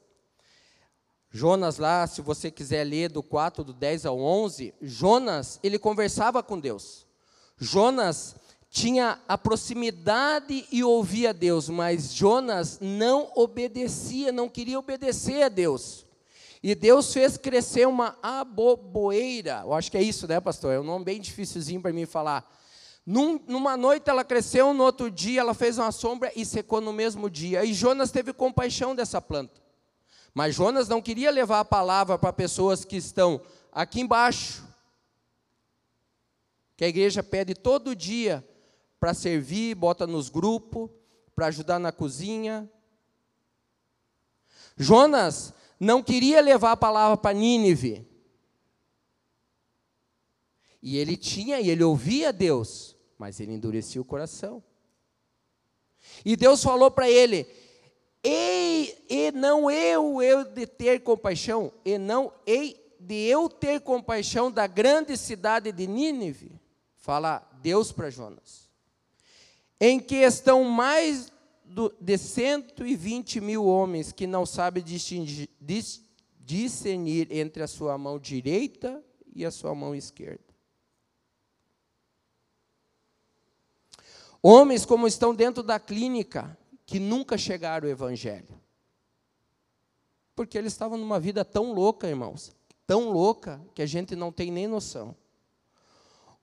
Jonas 1.29 1.77
lá, 1.77 2.05
se 2.07 2.21
você 2.21 2.51
quiser 2.51 2.83
ler 2.83 3.09
do 3.09 3.23
4, 3.23 3.63
do 3.63 3.73
10 3.73 4.05
ao 4.05 4.19
11, 4.19 4.73
Jonas, 4.81 5.59
ele 5.63 5.79
conversava 5.79 6.43
com 6.43 6.59
Deus. 6.59 7.05
Jonas 7.57 8.35
tinha 8.69 9.19
a 9.27 9.37
proximidade 9.37 10.67
e 10.71 10.83
ouvia 10.83 11.33
Deus, 11.33 11.69
mas 11.69 12.13
Jonas 12.13 12.79
não 12.81 13.31
obedecia, 13.35 14.31
não 14.31 14.49
queria 14.49 14.77
obedecer 14.77 15.43
a 15.43 15.49
Deus. 15.49 16.06
E 16.61 16.73
Deus 16.73 17.13
fez 17.13 17.37
crescer 17.37 17.87
uma 17.87 18.17
aboboeira. 18.21 19.61
Eu 19.63 19.73
acho 19.73 19.91
que 19.91 19.97
é 19.97 20.01
isso, 20.01 20.27
né, 20.27 20.39
pastor? 20.39 20.73
É 20.73 20.79
um 20.79 20.83
nome 20.83 21.05
bem 21.05 21.21
dificilzinho 21.21 21.81
para 21.81 21.93
mim 21.93 22.05
falar. 22.05 22.49
Num, 23.05 23.39
numa 23.47 23.77
noite 23.77 24.09
ela 24.09 24.23
cresceu, 24.23 24.73
no 24.73 24.83
outro 24.83 25.09
dia 25.09 25.39
ela 25.39 25.53
fez 25.53 25.77
uma 25.77 25.91
sombra 25.91 26.31
e 26.35 26.45
secou 26.45 26.81
no 26.81 26.91
mesmo 26.91 27.29
dia. 27.29 27.63
E 27.63 27.73
Jonas 27.73 28.11
teve 28.11 28.33
compaixão 28.33 28.95
dessa 28.95 29.21
planta. 29.21 29.61
Mas 30.33 30.55
Jonas 30.55 30.87
não 30.87 31.01
queria 31.01 31.31
levar 31.31 31.61
a 31.61 31.65
palavra 31.65 32.17
para 32.17 32.33
pessoas 32.33 32.83
que 32.83 32.97
estão 32.97 33.41
aqui 33.71 34.01
embaixo, 34.01 34.63
que 36.75 36.85
a 36.85 36.87
igreja 36.87 37.23
pede 37.23 37.55
todo 37.55 37.95
dia 37.95 38.47
para 38.99 39.13
servir, 39.13 39.73
bota 39.73 40.05
nos 40.05 40.29
grupos, 40.29 40.89
para 41.35 41.47
ajudar 41.47 41.79
na 41.79 41.91
cozinha. 41.91 42.69
Jonas 44.75 45.53
não 45.79 46.01
queria 46.01 46.41
levar 46.41 46.71
a 46.71 46.77
palavra 46.77 47.17
para 47.17 47.37
Nínive. 47.37 48.07
E 50.81 50.97
ele 50.97 51.17
tinha, 51.17 51.59
e 51.59 51.69
ele 51.69 51.83
ouvia 51.83 52.31
Deus, 52.31 52.95
mas 53.17 53.39
ele 53.39 53.53
endurecia 53.53 54.01
o 54.01 54.05
coração. 54.05 54.63
E 56.23 56.35
Deus 56.35 56.63
falou 56.63 56.89
para 56.89 57.09
ele: 57.09 57.47
Ei, 58.23 59.05
e 59.09 59.31
não 59.31 59.69
eu, 59.69 60.21
eu 60.21 60.43
de 60.43 60.65
ter 60.65 61.01
compaixão, 61.01 61.71
e 61.83 61.97
não 61.97 62.31
ei 62.45 62.85
de 62.99 63.25
eu 63.25 63.49
ter 63.49 63.81
compaixão 63.81 64.51
da 64.51 64.67
grande 64.67 65.17
cidade 65.17 65.71
de 65.71 65.87
Nínive. 65.87 66.59
Fala 66.95 67.47
Deus 67.61 67.91
para 67.91 68.09
Jonas. 68.09 68.67
Em 69.79 69.99
que 69.99 70.15
estão 70.15 70.63
mais 70.63 71.31
do, 71.67 71.93
de 71.99 72.17
120 72.17 73.41
mil 73.41 73.65
homens 73.65 74.11
que 74.11 74.25
não 74.25 74.45
sabem 74.45 74.83
dis, 74.83 76.01
discernir 76.39 77.27
entre 77.31 77.61
a 77.61 77.67
sua 77.67 77.97
mão 77.97 78.17
direita 78.17 79.03
e 79.35 79.45
a 79.45 79.51
sua 79.51 79.75
mão 79.75 79.93
esquerda. 79.93 80.47
Homens 84.41 84.85
como 84.85 85.07
estão 85.07 85.35
dentro 85.35 85.61
da 85.61 85.79
clínica, 85.79 86.57
que 86.85 86.99
nunca 86.99 87.37
chegaram 87.37 87.87
ao 87.87 87.91
Evangelho. 87.91 88.57
Porque 90.35 90.57
eles 90.57 90.71
estavam 90.71 90.97
numa 90.97 91.19
vida 91.19 91.43
tão 91.43 91.73
louca, 91.73 92.07
irmãos, 92.07 92.55
tão 92.85 93.09
louca, 93.11 93.61
que 93.73 93.81
a 93.81 93.85
gente 93.85 94.15
não 94.15 94.31
tem 94.31 94.51
nem 94.51 94.67
noção. 94.67 95.15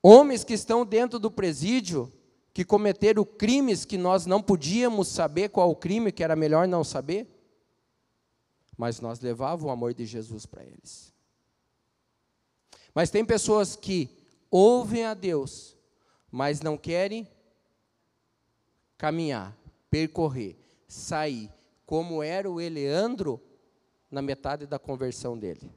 Homens 0.03 0.43
que 0.43 0.53
estão 0.53 0.85
dentro 0.85 1.17
do 1.17 1.31
presídio, 1.31 2.11
que 2.55 2.63
cometeram 2.63 3.25
crimes 3.25 3.83
que 3.83 3.97
nós 3.97 4.25
não 4.25 4.41
podíamos 4.41 5.09
saber 5.09 5.49
qual 5.49 5.69
o 5.69 5.75
crime, 5.75 6.09
que 6.09 6.23
era 6.23 6.37
melhor 6.37 6.65
não 6.65 6.85
saber, 6.85 7.27
mas 8.77 9.01
nós 9.01 9.19
levávamos 9.19 9.65
o 9.65 9.69
amor 9.69 9.93
de 9.93 10.05
Jesus 10.05 10.45
para 10.45 10.63
eles. 10.63 11.13
Mas 12.93 13.09
tem 13.09 13.25
pessoas 13.25 13.75
que 13.75 14.09
ouvem 14.49 15.03
a 15.03 15.13
Deus, 15.13 15.75
mas 16.31 16.61
não 16.61 16.77
querem 16.77 17.27
caminhar, 18.97 19.53
percorrer, 19.89 20.55
sair, 20.87 21.51
como 21.85 22.23
era 22.23 22.49
o 22.49 22.61
Eleandro 22.61 23.37
na 24.09 24.21
metade 24.21 24.65
da 24.65 24.79
conversão 24.79 25.37
dele. 25.37 25.69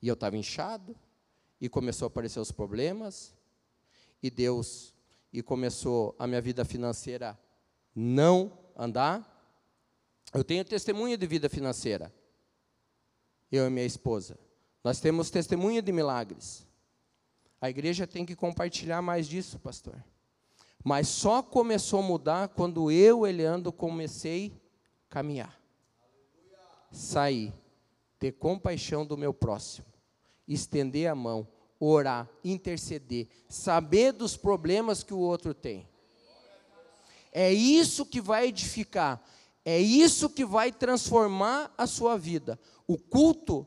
E 0.00 0.08
eu 0.08 0.14
estava 0.14 0.38
inchado, 0.38 0.96
e 1.60 1.68
começou 1.68 2.06
a 2.06 2.08
aparecer 2.08 2.40
os 2.40 2.50
problemas, 2.50 3.34
e 4.22 4.30
Deus 4.30 4.96
e 5.32 5.42
começou 5.42 6.14
a 6.18 6.26
minha 6.26 6.40
vida 6.40 6.64
financeira 6.64 7.38
não 7.94 8.56
andar. 8.76 9.34
Eu 10.32 10.44
tenho 10.44 10.64
testemunha 10.64 11.16
de 11.16 11.26
vida 11.26 11.48
financeira. 11.48 12.14
Eu 13.50 13.66
e 13.66 13.70
minha 13.70 13.86
esposa. 13.86 14.38
Nós 14.84 15.00
temos 15.00 15.30
testemunha 15.30 15.82
de 15.82 15.92
milagres. 15.92 16.66
A 17.60 17.68
igreja 17.68 18.06
tem 18.06 18.24
que 18.24 18.36
compartilhar 18.36 19.02
mais 19.02 19.26
disso, 19.26 19.58
pastor. 19.58 20.02
Mas 20.84 21.08
só 21.08 21.42
começou 21.42 22.00
a 22.00 22.02
mudar 22.02 22.48
quando 22.48 22.90
eu, 22.90 23.26
Eleandro, 23.26 23.72
comecei 23.72 24.52
a 25.06 25.14
caminhar. 25.14 25.60
Sair, 26.92 27.52
ter 28.18 28.32
compaixão 28.32 29.04
do 29.04 29.16
meu 29.16 29.34
próximo, 29.34 29.86
estender 30.46 31.10
a 31.10 31.14
mão, 31.14 31.46
orar, 31.80 32.28
interceder, 32.44 33.28
saber 33.48 34.12
dos 34.12 34.36
problemas 34.36 35.02
que 35.02 35.14
o 35.14 35.18
outro 35.18 35.54
tem. 35.54 35.88
É 37.32 37.52
isso 37.52 38.04
que 38.06 38.20
vai 38.20 38.48
edificar. 38.48 39.22
É 39.64 39.78
isso 39.78 40.30
que 40.30 40.44
vai 40.44 40.72
transformar 40.72 41.72
a 41.76 41.86
sua 41.86 42.16
vida. 42.16 42.58
O 42.86 42.96
culto 42.96 43.66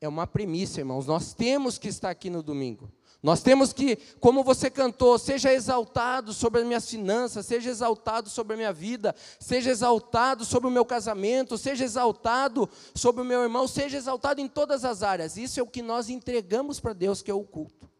é 0.00 0.08
uma 0.08 0.26
premissa, 0.26 0.80
irmãos. 0.80 1.06
Nós 1.06 1.32
temos 1.32 1.78
que 1.78 1.88
estar 1.88 2.10
aqui 2.10 2.28
no 2.28 2.42
domingo. 2.42 2.92
Nós 3.24 3.40
temos 3.40 3.72
que, 3.72 3.96
como 4.20 4.44
você 4.44 4.68
cantou, 4.68 5.18
seja 5.18 5.50
exaltado 5.50 6.34
sobre 6.34 6.60
as 6.60 6.66
minhas 6.66 6.86
finanças, 6.86 7.46
seja 7.46 7.70
exaltado 7.70 8.28
sobre 8.28 8.52
a 8.52 8.56
minha 8.58 8.72
vida, 8.72 9.14
seja 9.40 9.70
exaltado 9.70 10.44
sobre 10.44 10.68
o 10.68 10.70
meu 10.70 10.84
casamento, 10.84 11.56
seja 11.56 11.84
exaltado 11.84 12.68
sobre 12.94 13.22
o 13.22 13.24
meu 13.24 13.42
irmão, 13.42 13.66
seja 13.66 13.96
exaltado 13.96 14.42
em 14.42 14.46
todas 14.46 14.84
as 14.84 15.02
áreas. 15.02 15.38
Isso 15.38 15.58
é 15.58 15.62
o 15.62 15.66
que 15.66 15.80
nós 15.80 16.10
entregamos 16.10 16.78
para 16.80 16.92
Deus, 16.92 17.22
que 17.22 17.30
é 17.30 17.34
o 17.34 17.44
culto. 17.44 17.90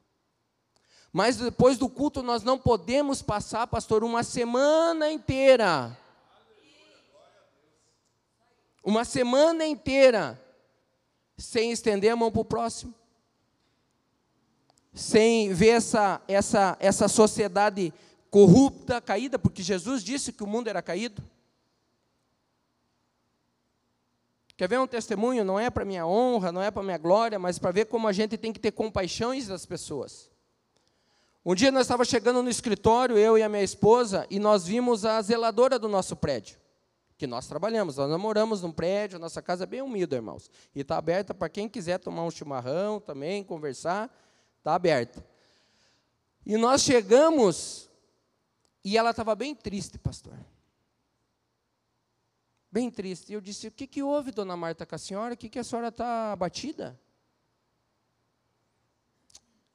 Mas 1.10 1.38
depois 1.38 1.78
do 1.78 1.88
culto 1.88 2.22
nós 2.22 2.42
não 2.42 2.58
podemos 2.58 3.22
passar, 3.22 3.66
pastor, 3.66 4.04
uma 4.04 4.22
semana 4.22 5.10
inteira. 5.10 5.96
Uma 8.84 9.06
semana 9.06 9.64
inteira 9.64 10.38
sem 11.38 11.72
estender 11.72 12.12
a 12.12 12.16
mão 12.16 12.30
para 12.30 12.42
o 12.42 12.44
próximo 12.44 12.94
sem 14.94 15.52
ver 15.52 15.70
essa, 15.70 16.22
essa, 16.28 16.76
essa 16.78 17.08
sociedade 17.08 17.92
corrupta, 18.30 19.00
caída, 19.00 19.38
porque 19.38 19.62
Jesus 19.62 20.02
disse 20.02 20.32
que 20.32 20.44
o 20.44 20.46
mundo 20.46 20.68
era 20.68 20.80
caído. 20.80 21.22
Quer 24.56 24.68
ver 24.68 24.78
um 24.78 24.86
testemunho? 24.86 25.44
Não 25.44 25.58
é 25.58 25.68
para 25.68 25.84
minha 25.84 26.06
honra, 26.06 26.52
não 26.52 26.62
é 26.62 26.70
para 26.70 26.82
minha 26.82 26.96
glória, 26.96 27.38
mas 27.40 27.58
para 27.58 27.72
ver 27.72 27.86
como 27.86 28.06
a 28.06 28.12
gente 28.12 28.36
tem 28.36 28.52
que 28.52 28.60
ter 28.60 28.70
compaixões 28.70 29.48
das 29.48 29.66
pessoas. 29.66 30.30
Um 31.44 31.54
dia 31.54 31.72
nós 31.72 31.82
estávamos 31.82 32.08
chegando 32.08 32.42
no 32.42 32.48
escritório, 32.48 33.18
eu 33.18 33.36
e 33.36 33.42
a 33.42 33.48
minha 33.48 33.64
esposa, 33.64 34.26
e 34.30 34.38
nós 34.38 34.64
vimos 34.64 35.04
a 35.04 35.20
zeladora 35.20 35.78
do 35.78 35.88
nosso 35.88 36.14
prédio, 36.14 36.56
que 37.18 37.26
nós 37.26 37.46
trabalhamos, 37.48 37.96
nós 37.96 38.08
namoramos 38.08 38.62
num 38.62 38.72
prédio, 38.72 39.18
nossa 39.18 39.42
casa 39.42 39.64
é 39.64 39.66
bem 39.66 39.82
humilde, 39.82 40.14
irmãos, 40.14 40.48
e 40.74 40.80
está 40.80 40.96
aberta 40.96 41.34
para 41.34 41.48
quem 41.48 41.68
quiser 41.68 41.98
tomar 41.98 42.22
um 42.22 42.30
chimarrão 42.30 42.98
também, 42.98 43.44
conversar, 43.44 44.08
Está 44.64 44.76
aberta. 44.76 45.22
E 46.46 46.56
nós 46.56 46.80
chegamos 46.80 47.90
e 48.82 48.96
ela 48.96 49.10
estava 49.10 49.34
bem 49.34 49.54
triste, 49.54 49.98
pastor. 49.98 50.38
Bem 52.72 52.90
triste. 52.90 53.28
E 53.28 53.34
eu 53.34 53.42
disse: 53.42 53.68
O 53.68 53.70
que, 53.70 53.86
que 53.86 54.02
houve, 54.02 54.30
dona 54.30 54.56
Marta, 54.56 54.86
com 54.86 54.94
a 54.94 54.98
senhora? 54.98 55.34
O 55.34 55.36
que, 55.36 55.50
que 55.50 55.58
a 55.58 55.64
senhora 55.64 55.88
está 55.88 56.32
abatida? 56.32 56.98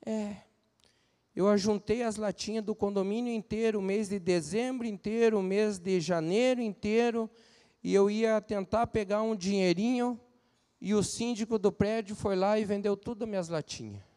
É. 0.03 0.37
Eu 1.35 1.47
ajuntei 1.47 2.01
as 2.01 2.15
latinhas 2.15 2.65
do 2.65 2.73
condomínio 2.73 3.31
inteiro, 3.31 3.77
o 3.77 3.83
mês 3.83 4.09
de 4.09 4.17
dezembro 4.17 4.87
inteiro, 4.87 5.37
o 5.37 5.43
mês 5.43 5.77
de 5.77 6.01
janeiro 6.01 6.61
inteiro, 6.61 7.29
e 7.83 7.93
eu 7.93 8.09
ia 8.09 8.41
tentar 8.41 8.87
pegar 8.87 9.21
um 9.21 9.35
dinheirinho, 9.35 10.19
e 10.81 10.95
o 10.95 11.03
síndico 11.03 11.59
do 11.59 11.71
prédio 11.71 12.15
foi 12.15 12.35
lá 12.35 12.57
e 12.57 12.65
vendeu 12.65 12.97
tudo 12.97 13.21
as 13.25 13.29
minhas 13.29 13.49
latinhas. 13.49 14.08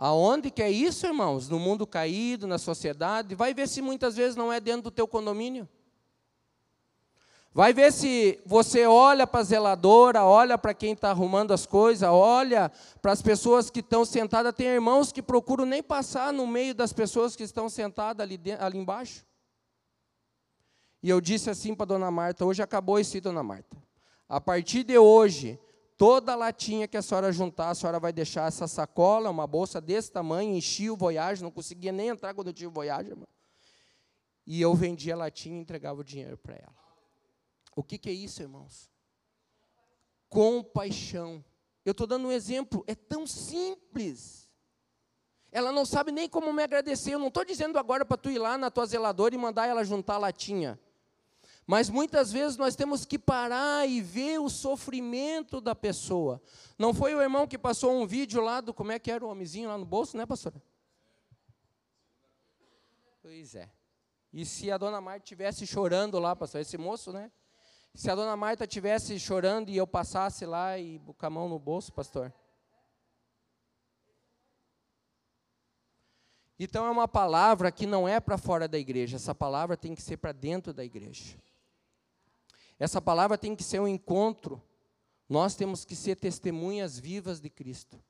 Aonde 0.00 0.48
que 0.48 0.62
é 0.62 0.70
isso, 0.70 1.04
irmãos? 1.04 1.48
No 1.48 1.58
mundo 1.58 1.84
caído, 1.84 2.46
na 2.46 2.56
sociedade. 2.56 3.34
Vai 3.34 3.52
ver 3.52 3.68
se 3.68 3.82
muitas 3.82 4.14
vezes 4.14 4.36
não 4.36 4.52
é 4.52 4.60
dentro 4.60 4.82
do 4.82 4.90
teu 4.92 5.08
condomínio. 5.08 5.68
Vai 7.52 7.72
ver 7.72 7.92
se 7.92 8.40
você 8.46 8.86
olha 8.86 9.26
para 9.26 9.40
a 9.40 9.42
zeladora, 9.42 10.24
olha 10.24 10.56
para 10.56 10.72
quem 10.72 10.92
está 10.92 11.10
arrumando 11.10 11.50
as 11.50 11.66
coisas, 11.66 12.08
olha 12.08 12.70
para 13.02 13.10
as 13.10 13.20
pessoas 13.20 13.68
que 13.68 13.80
estão 13.80 14.04
sentadas. 14.04 14.54
Tem 14.54 14.68
irmãos 14.68 15.10
que 15.10 15.20
procuram 15.20 15.66
nem 15.66 15.82
passar 15.82 16.32
no 16.32 16.46
meio 16.46 16.72
das 16.72 16.92
pessoas 16.92 17.34
que 17.34 17.42
estão 17.42 17.68
sentadas 17.68 18.22
ali, 18.24 18.40
ali 18.60 18.78
embaixo. 18.78 19.26
E 21.02 21.10
eu 21.10 21.20
disse 21.20 21.50
assim 21.50 21.74
para 21.74 21.82
a 21.82 21.86
dona 21.88 22.10
Marta: 22.12 22.44
hoje 22.44 22.62
acabou 22.62 23.00
esse, 23.00 23.20
dona 23.20 23.42
Marta. 23.42 23.76
A 24.28 24.40
partir 24.40 24.84
de 24.84 24.96
hoje, 24.96 25.58
Toda 25.98 26.36
latinha 26.36 26.86
que 26.86 26.96
a 26.96 27.02
senhora 27.02 27.32
juntar, 27.32 27.70
a 27.70 27.74
senhora 27.74 27.98
vai 27.98 28.12
deixar 28.12 28.46
essa 28.46 28.68
sacola, 28.68 29.28
uma 29.28 29.48
bolsa 29.48 29.80
desse 29.80 30.12
tamanho, 30.12 30.56
enchi 30.56 30.88
o 30.88 30.96
Voyage, 30.96 31.42
não 31.42 31.50
conseguia 31.50 31.90
nem 31.90 32.06
entrar 32.08 32.32
quando 32.34 32.46
eu 32.46 32.52
tinha 32.52 32.68
o 32.68 32.72
Voyage, 32.72 33.10
irmão. 33.10 33.26
E 34.46 34.60
eu 34.60 34.72
vendia 34.76 35.14
a 35.14 35.16
latinha 35.16 35.58
e 35.58 35.60
entregava 35.60 36.00
o 36.00 36.04
dinheiro 36.04 36.38
para 36.38 36.54
ela. 36.54 36.76
O 37.74 37.82
que, 37.82 37.98
que 37.98 38.08
é 38.08 38.12
isso, 38.12 38.40
irmãos? 38.40 38.88
Compaixão. 40.28 41.44
Eu 41.84 41.90
estou 41.90 42.06
dando 42.06 42.28
um 42.28 42.32
exemplo, 42.32 42.84
é 42.86 42.94
tão 42.94 43.26
simples. 43.26 44.48
Ela 45.50 45.72
não 45.72 45.84
sabe 45.84 46.12
nem 46.12 46.28
como 46.28 46.52
me 46.52 46.62
agradecer. 46.62 47.14
Eu 47.14 47.18
não 47.18 47.26
estou 47.26 47.44
dizendo 47.44 47.76
agora 47.76 48.04
para 48.04 48.16
tu 48.16 48.30
ir 48.30 48.38
lá 48.38 48.56
na 48.56 48.70
tua 48.70 48.86
zeladora 48.86 49.34
e 49.34 49.38
mandar 49.38 49.66
ela 49.66 49.82
juntar 49.82 50.14
a 50.14 50.18
latinha. 50.18 50.78
Mas 51.68 51.90
muitas 51.90 52.32
vezes 52.32 52.56
nós 52.56 52.74
temos 52.74 53.04
que 53.04 53.18
parar 53.18 53.86
e 53.86 54.00
ver 54.00 54.40
o 54.40 54.48
sofrimento 54.48 55.60
da 55.60 55.74
pessoa. 55.74 56.40
Não 56.78 56.94
foi 56.94 57.14
o 57.14 57.20
irmão 57.20 57.46
que 57.46 57.58
passou 57.58 57.92
um 57.92 58.06
vídeo 58.06 58.40
lá 58.40 58.62
do 58.62 58.72
como 58.72 58.90
é 58.90 58.98
que 58.98 59.10
era 59.10 59.22
o 59.22 59.28
homenzinho 59.28 59.68
lá 59.68 59.76
no 59.76 59.84
bolso, 59.84 60.16
né, 60.16 60.24
pastora? 60.24 60.62
Pois 63.20 63.54
é. 63.54 63.70
E 64.32 64.46
se 64.46 64.70
a 64.70 64.78
dona 64.78 64.98
Marta 64.98 65.24
estivesse 65.24 65.66
chorando 65.66 66.18
lá, 66.18 66.34
pastor, 66.34 66.62
esse 66.62 66.78
moço, 66.78 67.12
né? 67.12 67.30
Se 67.94 68.10
a 68.10 68.14
dona 68.14 68.34
Marta 68.34 68.64
estivesse 68.64 69.20
chorando 69.20 69.68
e 69.68 69.76
eu 69.76 69.86
passasse 69.86 70.46
lá 70.46 70.78
e 70.78 70.98
com 70.98 71.26
a 71.26 71.28
mão 71.28 71.50
no 71.50 71.58
bolso, 71.58 71.92
pastor. 71.92 72.32
Então 76.58 76.86
é 76.86 76.90
uma 76.90 77.06
palavra 77.06 77.70
que 77.70 77.84
não 77.84 78.08
é 78.08 78.18
para 78.20 78.38
fora 78.38 78.66
da 78.66 78.78
igreja, 78.78 79.16
essa 79.16 79.34
palavra 79.34 79.76
tem 79.76 79.94
que 79.94 80.00
ser 80.00 80.16
para 80.16 80.32
dentro 80.32 80.72
da 80.72 80.82
igreja. 80.82 81.36
Essa 82.78 83.00
palavra 83.00 83.36
tem 83.36 83.56
que 83.56 83.64
ser 83.64 83.80
um 83.80 83.88
encontro. 83.88 84.62
Nós 85.28 85.54
temos 85.54 85.84
que 85.84 85.96
ser 85.96 86.16
testemunhas 86.16 86.98
vivas 86.98 87.40
de 87.40 87.50
Cristo. 87.50 88.02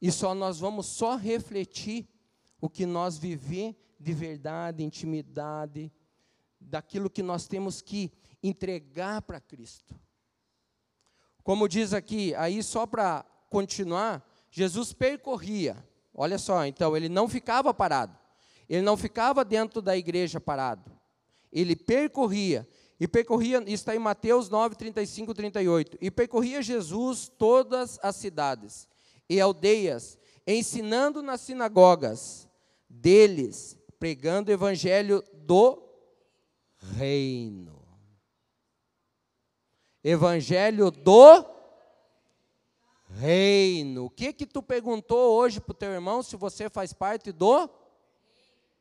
E 0.00 0.10
só 0.10 0.34
nós 0.34 0.58
vamos 0.58 0.86
só 0.86 1.16
refletir 1.16 2.08
o 2.60 2.68
que 2.68 2.84
nós 2.84 3.16
viver 3.16 3.76
de 3.98 4.12
verdade, 4.12 4.82
intimidade, 4.82 5.90
daquilo 6.60 7.08
que 7.08 7.22
nós 7.22 7.46
temos 7.46 7.80
que 7.80 8.12
entregar 8.42 9.22
para 9.22 9.40
Cristo. 9.40 9.94
Como 11.42 11.68
diz 11.68 11.92
aqui, 11.92 12.34
aí 12.34 12.62
só 12.62 12.86
para 12.86 13.24
continuar, 13.48 14.26
Jesus 14.50 14.92
percorria. 14.92 15.76
Olha 16.12 16.38
só, 16.38 16.64
então 16.66 16.96
ele 16.96 17.08
não 17.08 17.28
ficava 17.28 17.72
parado. 17.72 18.18
Ele 18.68 18.82
não 18.82 18.96
ficava 18.96 19.44
dentro 19.44 19.82
da 19.82 19.96
igreja 19.96 20.40
parado. 20.40 20.90
Ele 21.52 21.76
percorria 21.76 22.66
e 22.98 23.08
percorria, 23.08 23.62
está 23.66 23.94
em 23.94 23.98
Mateus 23.98 24.48
9, 24.48 24.76
35, 24.76 25.34
38. 25.34 25.98
E 26.00 26.10
percorria 26.10 26.62
Jesus 26.62 27.28
todas 27.28 27.98
as 28.02 28.16
cidades 28.16 28.88
e 29.28 29.40
aldeias, 29.40 30.18
ensinando 30.46 31.22
nas 31.22 31.40
sinagogas 31.40 32.48
deles, 32.88 33.76
pregando 33.98 34.50
o 34.50 34.54
evangelho 34.54 35.24
do 35.32 35.82
reino. 36.96 37.82
Evangelho 40.02 40.90
do 40.90 41.44
reino. 43.08 44.04
O 44.04 44.10
que 44.10 44.32
que 44.32 44.46
tu 44.46 44.62
perguntou 44.62 45.32
hoje 45.34 45.60
para 45.60 45.72
o 45.72 45.74
teu 45.76 45.90
irmão 45.90 46.22
se 46.22 46.36
você 46.36 46.68
faz 46.68 46.92
parte 46.92 47.32
do 47.32 47.68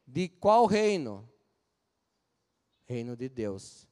de 0.05 0.27
qual 0.27 0.65
reino? 0.65 1.27
Reino 2.85 3.15
de 3.15 3.29
Deus. 3.29 3.87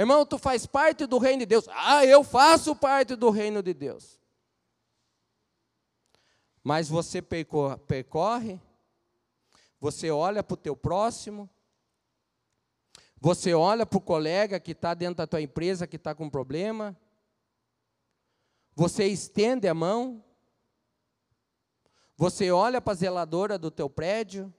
Irmão, 0.00 0.24
tu 0.24 0.38
faz 0.38 0.64
parte 0.64 1.04
do 1.04 1.18
reino 1.18 1.40
de 1.40 1.46
Deus. 1.46 1.66
Ah, 1.68 2.06
eu 2.06 2.24
faço 2.24 2.74
parte 2.74 3.14
do 3.14 3.28
reino 3.28 3.62
de 3.62 3.74
Deus. 3.74 4.18
Mas 6.64 6.88
você 6.88 7.20
percorre, 7.20 8.58
você 9.78 10.10
olha 10.10 10.42
para 10.42 10.54
o 10.54 10.56
teu 10.56 10.74
próximo, 10.74 11.50
você 13.20 13.52
olha 13.52 13.84
para 13.84 13.98
o 13.98 14.00
colega 14.00 14.58
que 14.58 14.72
está 14.72 14.94
dentro 14.94 15.16
da 15.16 15.26
tua 15.26 15.42
empresa 15.42 15.86
que 15.86 15.96
está 15.96 16.14
com 16.14 16.30
problema, 16.30 16.96
você 18.74 19.06
estende 19.06 19.68
a 19.68 19.74
mão, 19.74 20.24
você 22.16 22.50
olha 22.50 22.80
para 22.80 22.94
a 22.94 22.96
zeladora 22.96 23.58
do 23.58 23.70
teu 23.70 23.90
prédio, 23.90 24.50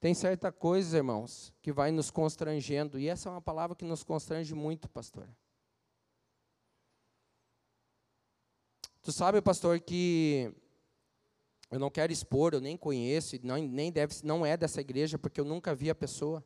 Tem 0.00 0.14
certa 0.14 0.52
coisa, 0.52 0.96
irmãos, 0.96 1.52
que 1.60 1.72
vai 1.72 1.90
nos 1.90 2.10
constrangendo, 2.10 3.00
e 3.00 3.08
essa 3.08 3.28
é 3.28 3.32
uma 3.32 3.42
palavra 3.42 3.74
que 3.74 3.84
nos 3.84 4.04
constrange 4.04 4.54
muito, 4.54 4.88
pastor. 4.88 5.28
Tu 9.02 9.10
sabe, 9.10 9.42
pastor, 9.42 9.80
que 9.80 10.54
eu 11.70 11.78
não 11.78 11.90
quero 11.90 12.12
expor, 12.12 12.54
eu 12.54 12.60
nem 12.60 12.76
conheço, 12.76 13.36
não, 13.42 13.56
nem 13.58 13.90
deve, 13.90 14.14
não 14.22 14.46
é 14.46 14.56
dessa 14.56 14.80
igreja, 14.80 15.18
porque 15.18 15.40
eu 15.40 15.44
nunca 15.44 15.74
vi 15.74 15.90
a 15.90 15.94
pessoa. 15.94 16.44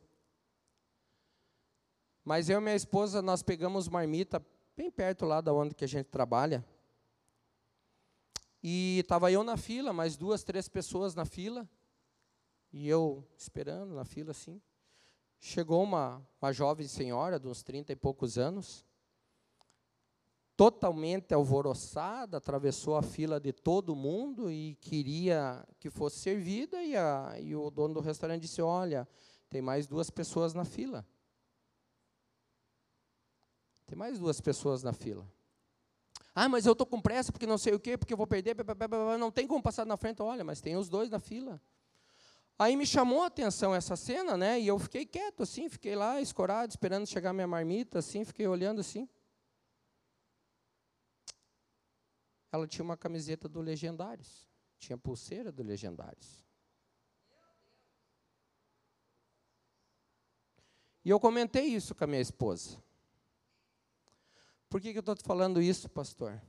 Mas 2.23 2.49
eu 2.49 2.59
e 2.59 2.63
minha 2.63 2.75
esposa, 2.75 3.21
nós 3.21 3.43
pegamos 3.43 3.87
marmita 3.87 4.43
bem 4.75 4.89
perto 4.89 5.25
lá 5.25 5.41
da 5.41 5.53
onde 5.53 5.75
que 5.75 5.83
a 5.83 5.87
gente 5.87 6.07
trabalha. 6.07 6.65
E 8.63 8.99
estava 8.99 9.31
eu 9.31 9.43
na 9.43 9.57
fila, 9.57 9.93
mais 9.93 10.15
duas, 10.15 10.43
três 10.43 10.67
pessoas 10.67 11.13
na 11.13 11.25
fila. 11.25 11.69
E 12.73 12.89
eu 12.89 13.23
esperando 13.37 13.93
na 13.93 14.03
fila 14.03 14.31
assim. 14.31 14.59
Chegou 15.39 15.83
uma, 15.83 16.25
uma 16.41 16.51
jovem 16.51 16.87
senhora, 16.87 17.39
de 17.39 17.47
uns 17.47 17.61
30 17.61 17.93
e 17.93 17.95
poucos 17.95 18.37
anos, 18.37 18.83
totalmente 20.55 21.33
alvoroçada, 21.33 22.37
atravessou 22.37 22.95
a 22.95 23.03
fila 23.03 23.39
de 23.39 23.53
todo 23.53 23.95
mundo 23.95 24.49
e 24.49 24.75
queria 24.81 25.63
que 25.79 25.91
fosse 25.91 26.17
servida. 26.17 26.81
E, 26.81 26.95
a, 26.95 27.35
e 27.39 27.55
o 27.55 27.69
dono 27.69 27.93
do 27.93 27.99
restaurante 27.99 28.41
disse: 28.41 28.61
Olha, 28.61 29.07
tem 29.49 29.61
mais 29.61 29.85
duas 29.85 30.09
pessoas 30.09 30.55
na 30.55 30.65
fila. 30.65 31.05
Tem 33.85 33.95
mais 33.95 34.17
duas 34.17 34.41
pessoas 34.41 34.81
na 34.81 34.93
fila. 34.93 35.29
Ah, 36.33 36.49
mas 36.49 36.65
eu 36.65 36.71
estou 36.71 36.87
com 36.87 36.99
pressa 36.99 37.31
porque 37.31 37.45
não 37.45 37.59
sei 37.59 37.75
o 37.75 37.79
quê, 37.79 37.95
porque 37.95 38.13
eu 38.13 38.17
vou 38.17 38.25
perder. 38.25 38.55
Não 39.19 39.29
tem 39.29 39.45
como 39.45 39.61
passar 39.61 39.85
na 39.85 39.95
frente. 39.95 40.23
Olha, 40.23 40.43
mas 40.43 40.61
tem 40.61 40.75
os 40.75 40.89
dois 40.89 41.11
na 41.11 41.19
fila. 41.19 41.61
Aí 42.57 42.75
me 42.75 42.85
chamou 42.85 43.23
a 43.23 43.27
atenção 43.27 43.73
essa 43.73 43.95
cena, 43.95 44.37
né? 44.37 44.59
E 44.59 44.67
eu 44.67 44.77
fiquei 44.77 45.05
quieto 45.05 45.43
assim, 45.43 45.67
fiquei 45.67 45.95
lá 45.95 46.21
escorado, 46.21 46.71
esperando 46.71 47.07
chegar 47.07 47.33
minha 47.33 47.47
marmita, 47.47 47.99
assim, 47.99 48.23
fiquei 48.23 48.47
olhando 48.47 48.79
assim. 48.79 49.09
Ela 52.51 52.67
tinha 52.67 52.85
uma 52.85 52.95
camiseta 52.95 53.49
do 53.49 53.59
Legendários, 53.61 54.47
tinha 54.77 54.97
pulseira 54.97 55.51
do 55.51 55.63
Legendários. 55.63 56.43
E 61.03 61.09
eu 61.09 61.19
comentei 61.19 61.65
isso 61.65 61.93
com 61.93 62.03
a 62.03 62.07
minha 62.07 62.21
esposa. 62.21 62.81
Por 64.69 64.79
que, 64.79 64.91
que 64.91 64.97
eu 64.97 65.01
estou 65.01 65.15
falando 65.23 65.61
isso, 65.61 65.89
pastor? 65.89 66.41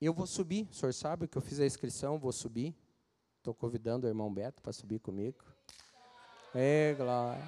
Eu 0.00 0.14
vou 0.14 0.26
subir, 0.26 0.68
o 0.70 0.74
senhor 0.74 0.94
sabe 0.94 1.28
que 1.28 1.36
eu 1.36 1.42
fiz 1.42 1.60
a 1.60 1.66
inscrição, 1.66 2.18
vou 2.18 2.32
subir. 2.32 2.74
Estou 3.38 3.54
convidando 3.54 4.06
o 4.06 4.10
irmão 4.10 4.32
Beto 4.32 4.60
para 4.62 4.72
subir 4.72 4.98
comigo. 4.98 5.38
É, 6.54 6.94
glória. 6.96 7.42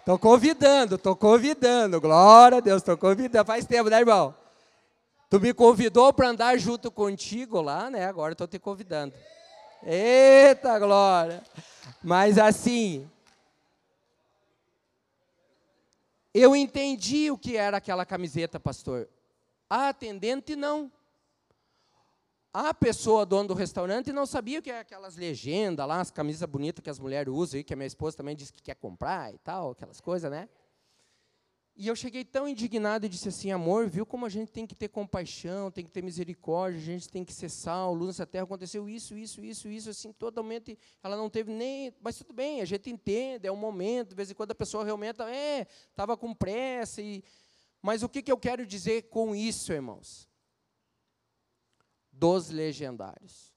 Estou 0.00 0.18
convidando, 0.18 0.94
estou 0.94 1.16
convidando, 1.16 2.00
glória 2.00 2.58
a 2.58 2.60
Deus, 2.60 2.82
estou 2.82 2.96
convidando. 2.96 3.46
Faz 3.46 3.66
tempo, 3.66 3.90
né, 3.90 3.98
irmão? 3.98 4.34
Tu 5.28 5.40
me 5.40 5.52
convidou 5.52 6.12
para 6.12 6.28
andar 6.28 6.56
junto 6.58 6.90
contigo 6.90 7.60
lá, 7.60 7.90
né? 7.90 8.06
Agora 8.06 8.32
estou 8.32 8.46
te 8.46 8.58
convidando. 8.58 9.14
Eita, 9.82 10.78
glória! 10.78 11.42
Mas 12.02 12.38
assim, 12.38 13.10
Eu 16.38 16.54
entendi 16.54 17.30
o 17.30 17.38
que 17.38 17.56
era 17.56 17.78
aquela 17.78 18.04
camiseta, 18.04 18.60
pastor. 18.60 19.08
A 19.70 19.88
atendente 19.88 20.54
não. 20.54 20.92
A 22.58 22.72
pessoa, 22.72 23.26
dono 23.26 23.48
do 23.48 23.52
restaurante, 23.52 24.10
não 24.14 24.24
sabia 24.24 24.60
o 24.60 24.62
que 24.62 24.70
é 24.70 24.80
aquelas 24.80 25.14
legendas 25.14 25.86
lá, 25.86 26.00
as 26.00 26.10
camisas 26.10 26.48
bonitas 26.48 26.82
que 26.82 26.88
as 26.88 26.98
mulheres 26.98 27.30
usam, 27.30 27.62
que 27.62 27.74
a 27.74 27.76
minha 27.76 27.86
esposa 27.86 28.16
também 28.16 28.34
disse 28.34 28.50
que 28.50 28.62
quer 28.62 28.76
comprar 28.76 29.34
e 29.34 29.36
tal, 29.36 29.72
aquelas 29.72 30.00
coisas, 30.00 30.30
né? 30.30 30.48
E 31.76 31.86
eu 31.86 31.94
cheguei 31.94 32.24
tão 32.24 32.48
indignado 32.48 33.04
e 33.04 33.10
disse 33.10 33.28
assim: 33.28 33.52
amor, 33.52 33.86
viu 33.90 34.06
como 34.06 34.24
a 34.24 34.30
gente 34.30 34.52
tem 34.52 34.66
que 34.66 34.74
ter 34.74 34.88
compaixão, 34.88 35.70
tem 35.70 35.84
que 35.84 35.90
ter 35.90 36.02
misericórdia, 36.02 36.80
a 36.80 36.82
gente 36.82 37.10
tem 37.10 37.26
que 37.26 37.34
ser 37.34 37.50
sal, 37.50 37.92
luz 37.92 38.06
nessa 38.06 38.24
terra. 38.24 38.44
Aconteceu 38.44 38.88
isso, 38.88 39.18
isso, 39.18 39.44
isso, 39.44 39.68
isso, 39.68 39.90
assim, 39.90 40.10
totalmente. 40.14 40.78
Ela 41.02 41.14
não 41.14 41.28
teve 41.28 41.52
nem. 41.52 41.92
Mas 42.00 42.16
tudo 42.16 42.32
bem, 42.32 42.62
a 42.62 42.64
gente 42.64 42.88
entende, 42.88 43.46
é 43.46 43.52
um 43.52 43.56
momento, 43.56 44.08
de 44.08 44.14
vez 44.14 44.30
em 44.30 44.34
quando 44.34 44.52
a 44.52 44.54
pessoa 44.54 44.82
realmente. 44.82 45.20
É, 45.20 45.66
estava 45.90 46.16
com 46.16 46.32
pressa. 46.32 47.02
E... 47.02 47.22
Mas 47.82 48.02
o 48.02 48.08
que, 48.08 48.22
que 48.22 48.32
eu 48.32 48.38
quero 48.38 48.64
dizer 48.64 49.10
com 49.10 49.36
isso, 49.36 49.74
irmãos? 49.74 50.26
Dos 52.18 52.50
legendários 52.50 53.56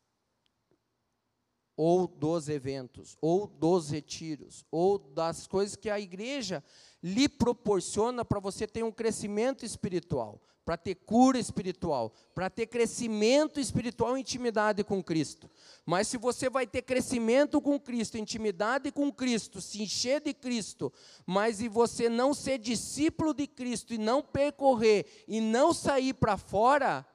ou 1.82 2.06
dos 2.06 2.50
eventos, 2.50 3.18
ou 3.22 3.48
dos 3.48 3.90
retiros, 3.90 4.66
ou 4.70 5.00
das 5.00 5.48
coisas 5.48 5.78
que 5.78 5.90
a 5.90 5.98
igreja 5.98 6.62
lhe 7.02 7.30
proporciona 7.30 8.26
para 8.26 8.38
você 8.38 8.68
ter 8.68 8.84
um 8.84 8.92
crescimento 8.92 9.64
espiritual, 9.64 10.42
para 10.66 10.76
ter 10.76 10.96
cura 10.96 11.40
espiritual, 11.40 12.14
para 12.36 12.50
ter 12.50 12.68
crescimento 12.68 13.62
espiritual 13.62 14.18
e 14.18 14.20
intimidade 14.20 14.84
com 14.84 15.02
Cristo. 15.02 15.50
Mas 15.86 16.10
se 16.10 16.18
você 16.18 16.50
vai 16.50 16.68
ter 16.68 16.82
crescimento 16.82 17.62
com 17.62 17.80
Cristo, 17.80 18.18
intimidade 18.18 18.92
com 18.92 19.10
Cristo, 19.10 19.62
se 19.62 19.82
encher 19.82 20.20
de 20.20 20.34
Cristo, 20.34 20.92
mas 21.26 21.62
e 21.62 21.70
você 21.70 22.10
não 22.10 22.34
ser 22.34 22.58
discípulo 22.58 23.34
de 23.34 23.48
Cristo 23.48 23.94
e 23.94 23.98
não 23.98 24.22
percorrer 24.22 25.24
e 25.30 25.40
não 25.40 25.74
sair 25.74 26.14
para 26.14 26.36
fora, 26.36 27.08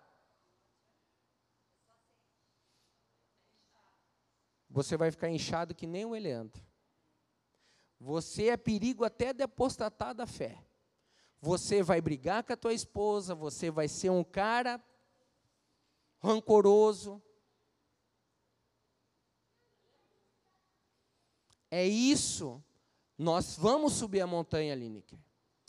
você 4.75 4.97
vai 4.97 5.09
ficar 5.13 5.31
inchado 5.31 5.73
que 5.73 5.87
nem 5.87 6.05
o 6.05 6.17
Eleandro. 6.17 6.61
Você 8.01 8.49
é 8.49 8.57
perigo 8.57 9.05
até 9.05 9.33
de 9.33 9.45
apostatar 9.45 10.13
da 10.13 10.27
fé. 10.27 10.59
Você 11.41 11.81
vai 11.81 12.01
brigar 12.01 12.43
com 12.43 12.53
a 12.53 12.57
tua 12.57 12.73
esposa, 12.75 13.37
você 13.37 13.71
vai 13.71 13.87
ser 13.87 14.11
um 14.11 14.25
cara 14.25 14.83
rancoroso. 16.21 17.23
É 21.71 21.87
isso. 21.87 22.61
Nós 23.17 23.55
vamos 23.57 23.93
subir 23.93 24.23
a 24.23 24.27
montanha, 24.27 24.75
Lineker. 24.75 25.21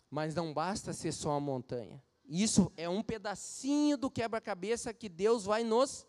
Mas 0.09 0.33
não 0.33 0.51
basta 0.51 0.93
ser 0.93 1.11
só 1.11 1.33
a 1.33 1.39
montanha. 1.39 2.03
Isso 2.25 2.71
é 2.75 2.89
um 2.89 3.03
pedacinho 3.03 3.97
do 3.97 4.09
quebra-cabeça 4.09 4.91
que 4.91 5.07
Deus 5.07 5.45
vai 5.45 5.63
nos 5.63 6.07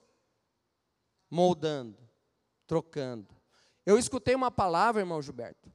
moldando 1.30 2.05
trocando. 2.66 3.34
Eu 3.84 3.98
escutei 3.98 4.34
uma 4.34 4.50
palavra, 4.50 5.02
irmão 5.02 5.22
Gilberto, 5.22 5.72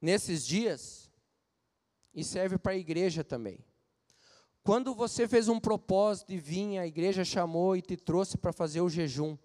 nesses 0.00 0.46
dias, 0.46 1.10
e 2.12 2.24
serve 2.24 2.58
para 2.58 2.72
a 2.72 2.76
igreja 2.76 3.22
também. 3.22 3.64
Quando 4.62 4.94
você 4.94 5.28
fez 5.28 5.48
um 5.48 5.60
propósito 5.60 6.32
e 6.32 6.38
vinha, 6.38 6.82
a 6.82 6.86
igreja 6.86 7.24
chamou 7.24 7.76
e 7.76 7.82
te 7.82 7.96
trouxe 7.96 8.36
para 8.36 8.52
fazer 8.52 8.80
o 8.80 8.88
jejum. 8.88 9.38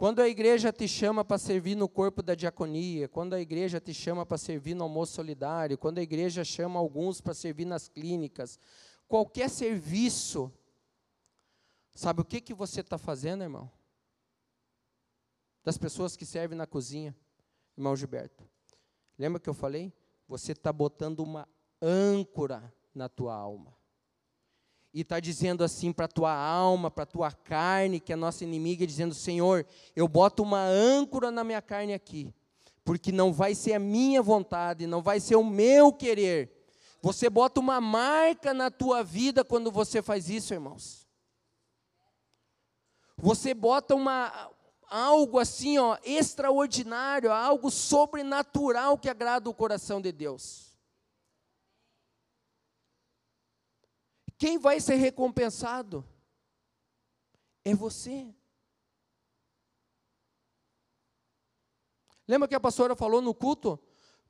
Quando 0.00 0.20
a 0.20 0.28
igreja 0.28 0.72
te 0.72 0.88
chama 0.88 1.22
para 1.22 1.36
servir 1.36 1.74
no 1.74 1.86
corpo 1.86 2.22
da 2.22 2.34
diaconia, 2.34 3.06
quando 3.06 3.34
a 3.34 3.40
igreja 3.40 3.78
te 3.78 3.92
chama 3.92 4.24
para 4.24 4.38
servir 4.38 4.72
no 4.72 4.84
almoço 4.84 5.12
solidário, 5.12 5.76
quando 5.76 5.98
a 5.98 6.02
igreja 6.02 6.42
chama 6.42 6.80
alguns 6.80 7.20
para 7.20 7.34
servir 7.34 7.66
nas 7.66 7.86
clínicas, 7.86 8.58
qualquer 9.06 9.50
serviço 9.50 10.50
Sabe 11.94 12.20
o 12.20 12.24
que, 12.24 12.40
que 12.40 12.54
você 12.54 12.80
está 12.80 12.96
fazendo, 12.96 13.42
irmão? 13.42 13.70
Das 15.62 15.76
pessoas 15.76 16.16
que 16.16 16.24
servem 16.24 16.56
na 16.56 16.66
cozinha, 16.66 17.14
irmão 17.76 17.94
Gilberto. 17.94 18.48
Lembra 19.18 19.40
que 19.40 19.48
eu 19.48 19.54
falei? 19.54 19.92
Você 20.26 20.52
está 20.52 20.72
botando 20.72 21.20
uma 21.20 21.46
âncora 21.82 22.72
na 22.94 23.08
tua 23.08 23.34
alma. 23.34 23.74
E 24.92 25.02
está 25.02 25.20
dizendo 25.20 25.62
assim 25.62 25.92
para 25.92 26.06
a 26.06 26.08
tua 26.08 26.34
alma, 26.34 26.90
para 26.90 27.04
a 27.04 27.06
tua 27.06 27.30
carne, 27.30 28.00
que 28.00 28.12
é 28.12 28.16
nossa 28.16 28.42
inimiga, 28.42 28.86
dizendo: 28.86 29.14
Senhor, 29.14 29.66
eu 29.94 30.08
boto 30.08 30.42
uma 30.42 30.64
âncora 30.64 31.30
na 31.30 31.44
minha 31.44 31.62
carne 31.62 31.94
aqui, 31.94 32.34
porque 32.84 33.12
não 33.12 33.32
vai 33.32 33.54
ser 33.54 33.74
a 33.74 33.78
minha 33.78 34.20
vontade, 34.20 34.86
não 34.86 35.00
vai 35.00 35.20
ser 35.20 35.36
o 35.36 35.44
meu 35.44 35.92
querer. 35.92 36.50
Você 37.00 37.30
bota 37.30 37.60
uma 37.60 37.80
marca 37.80 38.52
na 38.52 38.70
tua 38.70 39.02
vida 39.02 39.44
quando 39.44 39.70
você 39.70 40.02
faz 40.02 40.28
isso, 40.28 40.52
irmãos. 40.52 40.99
Você 43.22 43.52
bota 43.52 43.94
uma 43.94 44.50
algo 44.88 45.38
assim, 45.38 45.78
ó, 45.78 45.96
extraordinário, 46.02 47.30
algo 47.30 47.70
sobrenatural 47.70 48.98
que 48.98 49.08
agrada 49.08 49.48
o 49.48 49.54
coração 49.54 50.00
de 50.00 50.10
Deus. 50.10 50.76
Quem 54.38 54.58
vai 54.58 54.80
ser 54.80 54.96
recompensado? 54.96 56.04
É 57.62 57.74
você. 57.74 58.34
Lembra 62.26 62.48
que 62.48 62.54
a 62.54 62.60
pastora 62.60 62.96
falou 62.96 63.20
no 63.20 63.34
culto? 63.34 63.78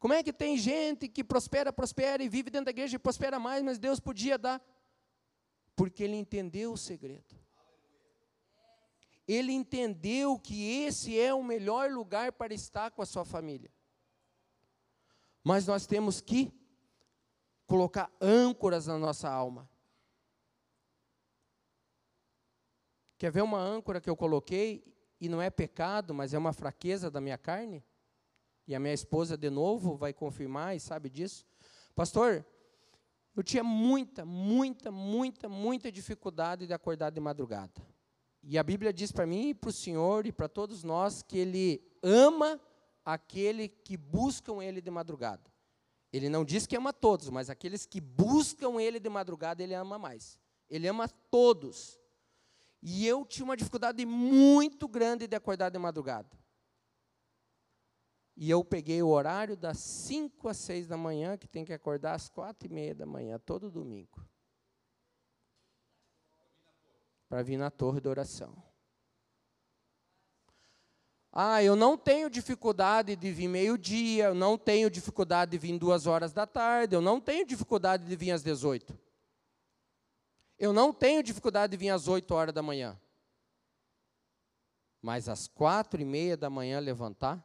Como 0.00 0.12
é 0.12 0.22
que 0.22 0.33
tem 0.33 0.59
gente 0.59 1.09
que 1.09 1.22
prospera, 1.22 1.72
prospera 1.72 2.22
e 2.22 2.29
vive 2.29 2.50
dentro 2.50 2.64
da 2.66 2.70
igreja 2.70 2.96
e 2.96 2.98
prospera 2.98 3.38
mais, 3.38 3.62
mas 3.62 3.79
Deus 3.79 4.00
podia 4.00 4.37
dar? 4.37 4.61
Porque 5.76 6.03
ele 6.03 6.16
entendeu 6.16 6.72
o 6.72 6.76
segredo 6.76 7.40
ele 9.33 9.53
entendeu 9.53 10.38
que 10.38 10.83
esse 10.83 11.19
é 11.19 11.33
o 11.35 11.43
melhor 11.43 11.90
lugar 11.90 12.33
para 12.33 12.55
estar 12.55 12.90
com 12.90 13.03
a 13.03 13.07
sua 13.07 13.25
família. 13.25 13.71
Mas 15.45 15.66
nós 15.66 15.87
temos 15.87 16.21
que 16.21 16.53
colocar 17.66 18.11
âncoras 18.21 18.87
na 18.87 18.99
nossa 18.99 19.29
alma. 19.31 19.69
Quer 23.19 23.31
ver 23.31 23.43
uma 23.43 23.61
âncora 23.61 24.01
que 24.01 24.09
eu 24.09 24.16
coloquei 24.16 24.85
e 25.21 25.29
não 25.29 25.40
é 25.40 25.51
pecado, 25.51 26.14
mas 26.14 26.33
é 26.33 26.38
uma 26.38 26.53
fraqueza 26.53 27.11
da 27.11 27.21
minha 27.21 27.37
carne? 27.37 27.85
e 28.71 28.75
a 28.75 28.79
minha 28.79 28.95
esposa 28.95 29.37
de 29.37 29.51
novo 29.51 29.97
vai 29.97 30.12
confirmar 30.12 30.77
e 30.77 30.81
sabe 30.81 31.11
disso. 31.11 31.45
Pastor, 31.93 32.47
eu 33.35 33.43
tinha 33.43 33.64
muita, 33.64 34.25
muita, 34.25 34.93
muita, 34.93 35.49
muita 35.49 35.90
dificuldade 35.90 36.69
de 36.69 36.73
acordar 36.73 37.11
de 37.11 37.19
madrugada. 37.19 37.83
E 38.42 38.59
a 38.59 38.62
Bíblia 38.62 38.92
diz 38.92 39.12
para 39.12 39.26
mim 39.26 39.50
e 39.50 39.55
para 39.55 39.70
o 39.70 39.72
Senhor 39.72 40.26
e 40.26 40.33
para 40.33 40.48
todos 40.48 40.83
nós 40.83 41.22
que 41.22 41.38
Ele 41.38 41.83
ama 42.03 42.61
aquele 43.05 43.68
que 43.68 43.96
buscam 43.96 44.62
Ele 44.62 44.81
de 44.81 44.90
madrugada. 44.90 45.50
Ele 46.12 46.29
não 46.29 46.44
diz 46.44 46.66
que 46.66 46.76
ama 46.76 46.92
todos, 46.92 47.29
mas 47.31 47.50
aqueles 47.50 47.87
que 47.87 48.00
buscam 48.00 48.81
Ele 48.81 48.98
de 48.98 49.09
madrugada, 49.09 49.62
Ele 49.62 49.74
ama 49.74 49.98
mais. 49.98 50.38
Ele 50.68 50.88
ama 50.88 51.09
todos. 51.09 52.00
E 52.83 53.07
eu 53.07 53.24
tinha 53.26 53.44
uma 53.44 53.57
dificuldade 53.57 54.05
muito 54.07 54.88
grande 54.88 55.26
de 55.26 55.37
acordar 55.37 55.70
de 55.70 55.79
madrugada. 55.79 56.40
E 58.37 58.48
eu 58.48 58.64
peguei 58.64 59.03
o 59.03 59.09
horário 59.09 59.55
das 59.55 59.79
5 59.79 60.48
às 60.48 60.57
6 60.57 60.87
da 60.87 60.96
manhã, 60.96 61.37
que 61.37 61.46
tem 61.46 61.64
que 61.64 61.74
acordar 61.74 62.14
às 62.14 62.29
4 62.29 62.66
e 62.66 62.72
meia 62.72 62.94
da 62.94 63.05
manhã, 63.05 63.38
todo 63.38 63.70
domingo. 63.70 64.24
Para 67.31 67.43
vir 67.43 67.57
na 67.57 67.71
torre 67.71 67.99
de 67.99 68.09
oração. 68.09 68.62
Ah, 71.33 71.62
eu 71.62 71.75
não 71.75 71.97
tenho 71.97 72.29
dificuldade 72.29 73.16
de 73.16 73.33
vir 73.33 73.49
meio-dia, 73.49 74.27
eu 74.27 74.35
não 74.35 74.59
tenho 74.59 74.90
dificuldade 74.90 75.53
de 75.53 75.59
vir 75.59 75.79
duas 75.79 76.07
horas 76.07 76.35
da 76.35 76.47
tarde, 76.47 76.95
eu 76.95 77.01
não 77.01 77.19
tenho 77.19 77.47
dificuldade 77.47 78.05
de 78.05 78.14
vir 78.14 78.33
às 78.33 78.43
18. 78.43 78.99
Eu 80.59 80.75
não 80.75 80.93
tenho 80.93 81.23
dificuldade 81.23 81.71
de 81.71 81.77
vir 81.79 81.88
às 81.88 82.07
8 82.07 82.31
horas 82.35 82.53
da 82.53 82.62
manhã. 82.62 83.01
Mas 85.01 85.27
às 85.27 85.49
quatro 85.49 86.03
e 86.03 86.05
meia 86.05 86.37
da 86.37 86.51
manhã 86.51 86.79
levantar? 86.79 87.43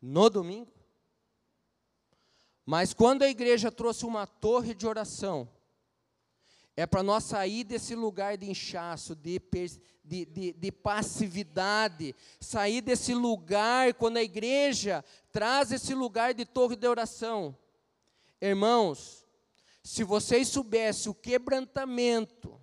no 0.00 0.30
domingo. 0.30 0.72
Mas 2.64 2.92
quando 2.92 3.22
a 3.22 3.28
igreja 3.28 3.72
trouxe 3.72 4.04
uma 4.04 4.26
torre 4.26 4.74
de 4.74 4.86
oração, 4.86 5.48
é 6.78 6.86
para 6.86 7.02
nós 7.02 7.24
sair 7.24 7.64
desse 7.64 7.96
lugar 7.96 8.36
de 8.36 8.48
inchaço, 8.48 9.16
de, 9.16 9.42
de, 10.04 10.24
de, 10.26 10.52
de, 10.52 10.70
passividade, 10.70 12.14
sair 12.38 12.80
desse 12.80 13.12
lugar, 13.12 13.94
quando 13.94 14.18
a 14.18 14.22
igreja 14.22 15.04
traz 15.32 15.72
esse 15.72 15.92
lugar 15.92 16.32
de 16.32 16.44
torre 16.44 16.76
de 16.76 16.86
oração. 16.86 17.58
Irmãos, 18.40 19.26
se 19.82 20.04
vocês 20.04 20.46
soubessem 20.46 21.10
o 21.10 21.14
quebrantamento, 21.16 22.60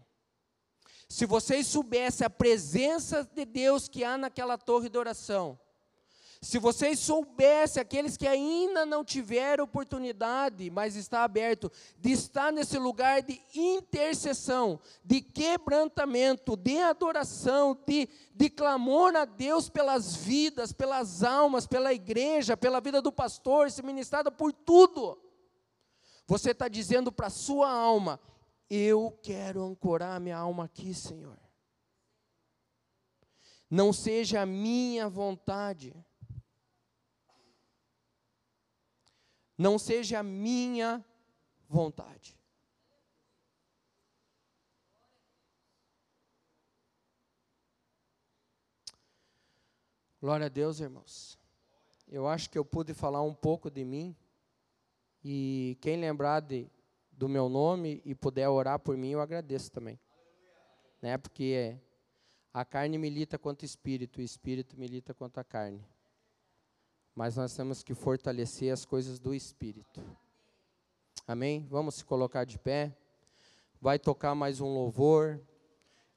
se 1.10 1.25
vocês 1.25 1.67
soubessem 1.67 2.25
a 2.25 2.30
presença 2.30 3.30
de 3.36 3.43
Deus 3.43 3.89
que 3.89 4.06
há 4.06 4.17
naquela 4.17 4.58
torre 4.58 4.88
de 4.88 4.97
oração, 4.97 5.60
se 6.45 6.60
vocês 6.60 6.99
soubessem, 6.99 7.81
aqueles 7.81 8.15
que 8.15 8.27
ainda 8.27 8.86
não 8.86 9.03
tiveram 9.03 9.63
oportunidade, 9.63 10.69
mas 10.69 10.95
está 10.95 11.23
aberto, 11.23 11.71
de 11.97 12.12
estar 12.12 12.53
nesse 12.53 12.77
lugar 12.77 13.23
de 13.23 13.41
intercessão, 13.55 14.79
de 15.03 15.21
quebrantamento, 15.21 16.55
de 16.55 16.77
adoração, 16.77 17.75
de, 17.88 18.08
de 18.31 18.47
clamor 18.47 19.15
a 19.15 19.25
Deus 19.25 19.69
pelas 19.69 20.17
vidas, 20.17 20.71
pelas 20.71 21.23
almas, 21.23 21.65
pela 21.65 21.91
igreja, 21.91 22.55
pela 22.55 22.79
vida 22.79 23.01
do 23.01 23.12
pastor, 23.12 23.71
se 23.71 23.81
ministrada 23.81 24.29
por 24.29 24.53
tudo. 24.53 25.17
Você 26.27 26.51
está 26.51 26.67
dizendo 26.67 27.12
para 27.12 27.25
a 27.25 27.31
sua 27.31 27.71
alma: 27.71 28.19
Eu 28.69 29.17
quero 29.23 29.63
ancorar 29.63 30.21
minha 30.21 30.38
alma 30.38 30.65
aqui, 30.65 30.93
Senhor. 30.93 31.39
Não 33.67 33.91
seja 33.91 34.41
a 34.41 34.45
minha 34.45 35.10
vontade 35.10 35.91
não 39.58 39.80
seja 39.80 40.20
a 40.20 40.24
minha 40.24 41.04
vontade. 41.68 42.38
Glória 50.20 50.48
a 50.48 50.50
Deus, 50.50 50.80
irmãos. 50.80 51.38
Eu 52.08 52.28
acho 52.28 52.50
que 52.50 52.58
eu 52.58 52.65
pude 52.65 52.94
falar 52.94 53.22
um 53.22 53.34
pouco 53.34 53.70
de 53.70 53.86
mim. 53.86 54.15
E 55.24 55.78
quem 55.82 55.98
lembrar 55.98 56.39
de, 56.39 56.70
do 57.12 57.30
meu 57.30 57.48
nome 57.48 58.02
e 58.06 58.13
puder 58.13 58.48
orar 58.50 58.80
por 58.80 58.98
mim, 58.98 59.12
eu 59.12 59.22
agradeço 59.22 59.72
também. 59.72 60.00
Né? 61.02 61.18
Porque 61.18 61.80
a 62.54 62.65
carne 62.65 62.98
milita 62.98 63.38
contra 63.38 63.63
o 63.63 63.65
espírito, 63.65 64.20
o 64.20 64.24
espírito 64.24 64.78
milita 64.78 65.13
contra 65.13 65.41
a 65.41 65.44
carne 65.44 65.86
mas 67.15 67.38
nós 67.38 67.56
temos 67.56 67.82
que 67.82 67.93
fortalecer 67.93 68.73
as 68.73 68.84
coisas 68.84 69.17
do 69.17 69.34
Espírito. 69.34 70.04
Amém? 71.25 71.65
Vamos 71.69 71.95
se 71.95 72.06
colocar 72.06 72.43
de 72.43 72.60
pé. 72.60 72.95
Vai 73.82 73.97
tocar 73.97 74.36
mais 74.36 74.60
um 74.60 74.67
louvor. 74.67 75.39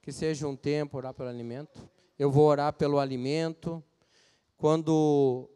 Que 0.03 0.11
seja 0.11 0.49
um 0.49 0.57
tempo 0.57 0.97
orar 0.97 1.15
pelo 1.15 1.29
alimento. 1.29 1.89
Eu 2.19 2.31
vou 2.33 2.47
orar 2.47 2.73
pelo 2.73 2.99
alimento. 2.99 3.83
Quando 4.57 5.49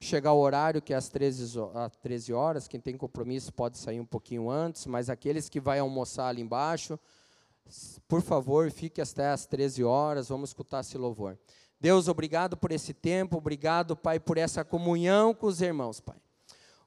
chegar 0.00 0.32
o 0.32 0.40
horário, 0.40 0.80
que 0.80 0.94
é 0.94 0.96
às 0.96 1.08
13, 1.08 1.60
às 1.74 1.96
13 1.96 2.32
horas, 2.32 2.66
quem 2.66 2.80
tem 2.80 2.96
compromisso 2.96 3.52
pode 3.52 3.76
sair 3.78 4.00
um 4.00 4.06
pouquinho 4.06 4.50
antes, 4.50 4.86
mas 4.86 5.10
aqueles 5.10 5.48
que 5.48 5.60
vai 5.60 5.78
almoçar 5.78 6.28
ali 6.28 6.42
embaixo, 6.42 6.98
por 8.06 8.20
favor, 8.20 8.70
fique 8.70 9.00
até 9.00 9.28
às 9.28 9.46
13 9.46 9.82
horas, 9.84 10.28
vamos 10.28 10.50
escutar 10.50 10.80
esse 10.80 10.98
louvor. 10.98 11.38
Deus, 11.84 12.08
obrigado 12.08 12.56
por 12.56 12.72
esse 12.72 12.94
tempo, 12.94 13.36
obrigado, 13.36 13.94
Pai, 13.94 14.18
por 14.18 14.38
essa 14.38 14.64
comunhão 14.64 15.34
com 15.34 15.46
os 15.46 15.60
irmãos, 15.60 16.00
Pai. 16.00 16.16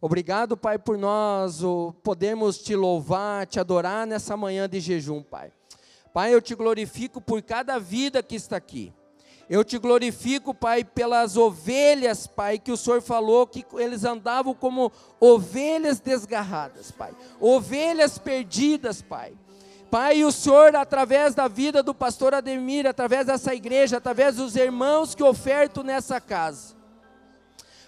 Obrigado, 0.02 0.58
Pai, 0.58 0.80
por 0.80 0.98
nós 0.98 1.62
o, 1.62 1.94
podermos 2.02 2.58
te 2.58 2.76
louvar, 2.76 3.46
te 3.46 3.60
adorar 3.60 4.08
nessa 4.08 4.36
manhã 4.36 4.68
de 4.68 4.80
jejum, 4.80 5.22
Pai. 5.22 5.54
Pai, 6.12 6.34
eu 6.34 6.42
te 6.42 6.56
glorifico 6.56 7.22
por 7.22 7.44
cada 7.44 7.78
vida 7.78 8.24
que 8.24 8.36
está 8.36 8.58
aqui. 8.58 8.92
Eu 9.48 9.64
te 9.64 9.78
glorifico, 9.78 10.52
Pai, 10.52 10.84
pelas 10.84 11.38
ovelhas, 11.38 12.26
Pai, 12.26 12.58
que 12.58 12.72
o 12.72 12.76
Senhor 12.76 13.00
falou 13.00 13.46
que 13.46 13.64
eles 13.74 14.04
andavam 14.04 14.56
como 14.56 14.92
ovelhas 15.20 16.00
desgarradas, 16.00 16.90
Pai. 16.90 17.14
Ovelhas 17.40 18.18
perdidas, 18.18 19.04
Pai. 19.04 19.38
Pai, 19.90 20.24
o 20.24 20.32
Senhor, 20.32 20.76
através 20.76 21.34
da 21.34 21.48
vida 21.48 21.82
do 21.82 21.94
pastor 21.94 22.34
Ademir, 22.34 22.86
através 22.86 23.28
dessa 23.28 23.54
igreja, 23.56 23.98
através 23.98 24.36
dos 24.36 24.56
irmãos 24.56 25.16
que 25.16 25.24
ofertam 25.24 25.84
nessa 25.84 26.20
casa. 26.20 26.76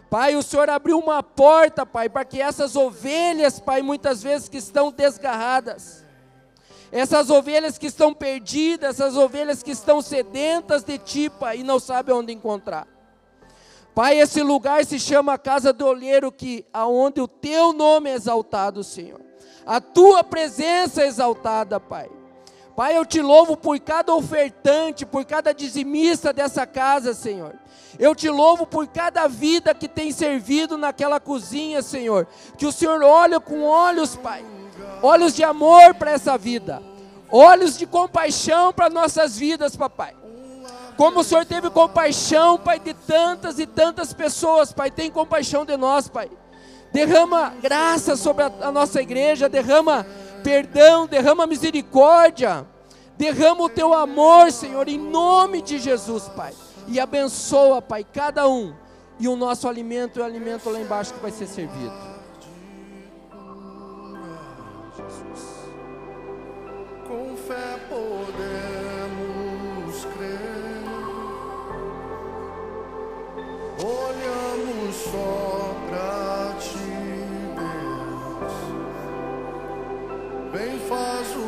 Pai, 0.10 0.36
o 0.36 0.42
Senhor 0.42 0.70
abriu 0.70 0.98
uma 0.98 1.22
porta, 1.22 1.86
Pai, 1.86 2.10
para 2.10 2.26
que 2.26 2.42
essas 2.42 2.76
ovelhas, 2.76 3.60
Pai, 3.60 3.82
muitas 3.82 4.24
vezes 4.24 4.50
que 4.50 4.58
estão 4.58 4.92
desgarradas, 4.92 6.04
essas 6.92 7.30
ovelhas 7.30 7.78
que 7.78 7.88
estão 7.88 8.14
perdidas, 8.14 9.00
essas 9.00 9.16
ovelhas 9.16 9.62
que 9.62 9.72
estão 9.72 10.02
sedentas 10.02 10.84
de 10.84 10.98
Ti, 10.98 11.30
Pai, 11.30 11.60
e 11.60 11.64
não 11.64 11.80
sabem 11.80 12.16
onde 12.16 12.34
encontrar. 12.34 12.88
Pai, 13.94 14.20
esse 14.20 14.42
lugar 14.42 14.86
se 14.86 15.00
chama 15.00 15.38
Casa 15.38 15.74
do 15.74 15.86
Olheiro, 15.86 16.32
que 16.32 16.66
aonde 16.72 17.20
o 17.22 17.28
Teu 17.28 17.74
nome 17.74 18.10
é 18.10 18.14
exaltado, 18.14 18.84
Senhor 18.84 19.30
a 19.70 19.80
tua 19.80 20.24
presença 20.24 21.06
exaltada, 21.06 21.80
Pai. 21.80 22.10
Pai, 22.76 22.98
eu 22.98 23.06
te 23.06 23.22
louvo 23.22 23.56
por 23.56 23.80
cada 23.80 24.16
ofertante, 24.16 25.06
por 25.06 25.24
cada 25.24 25.54
dizimista 25.54 26.34
dessa 26.34 26.66
casa, 26.66 27.14
Senhor. 27.14 27.54
Eu 28.00 28.16
te 28.16 28.28
louvo 28.30 28.66
por 28.66 28.88
cada 28.88 29.28
vida 29.28 29.76
que 29.76 29.88
tem 29.88 30.12
servido 30.12 30.76
naquela 30.76 31.20
cozinha, 31.20 31.84
Senhor. 31.84 32.26
Que 32.58 32.66
o 32.66 32.72
Senhor 32.72 33.04
olha 33.04 33.40
com 33.40 33.62
olhos, 33.62 34.16
Pai, 34.16 34.44
olhos 35.04 35.36
de 35.36 35.44
amor 35.44 35.94
para 35.94 36.12
essa 36.12 36.36
vida, 36.36 36.82
olhos 37.30 37.78
de 37.78 37.86
compaixão 37.86 38.74
para 38.74 38.90
nossas 38.90 39.38
vidas, 39.38 39.76
Papai. 39.76 40.19
Como 41.00 41.22
o 41.22 41.24
Senhor 41.24 41.46
teve 41.46 41.70
compaixão, 41.70 42.60
Pai, 42.60 42.78
de 42.78 42.94
tantas 42.94 43.58
e 43.58 43.66
tantas 43.66 44.12
pessoas, 44.14 44.74
Pai, 44.74 44.92
tem 44.92 45.10
compaixão 45.10 45.64
de 45.66 45.78
nós, 45.78 46.08
Pai 46.10 46.30
derrama 46.92 47.54
graça 47.62 48.16
sobre 48.16 48.44
a, 48.44 48.52
a 48.62 48.72
nossa 48.72 49.02
igreja, 49.02 49.48
derrama 49.48 50.06
perdão, 50.44 51.08
derrama 51.08 51.46
misericórdia, 51.46 52.66
derrama 53.18 53.64
o 53.64 53.70
teu 53.70 53.94
amor, 53.94 54.52
Senhor, 54.52 54.88
em 54.88 54.98
nome 54.98 55.62
de 55.62 55.80
Jesus, 55.80 56.28
Pai. 56.30 56.54
E 56.88 57.00
abençoa, 57.00 57.82
Pai, 57.82 58.04
cada 58.04 58.48
um. 58.48 58.74
E 59.20 59.28
o 59.28 59.36
nosso 59.36 59.68
alimento 59.68 60.20
é 60.20 60.24
o 60.24 60.26
alimento 60.26 60.70
lá 60.70 60.80
embaixo 60.80 61.14
que 61.14 61.20
vai 61.20 61.32
ser 61.32 61.48
servido. 61.48 61.94
Com 67.08 67.36
fé 67.36 67.80
podemos 67.90 68.49
Olhamos 73.90 74.96
só 74.96 75.76
para 75.90 76.56
ti. 76.60 76.78
Vem, 80.54 80.80
faz 80.88 81.28
o 81.36 81.39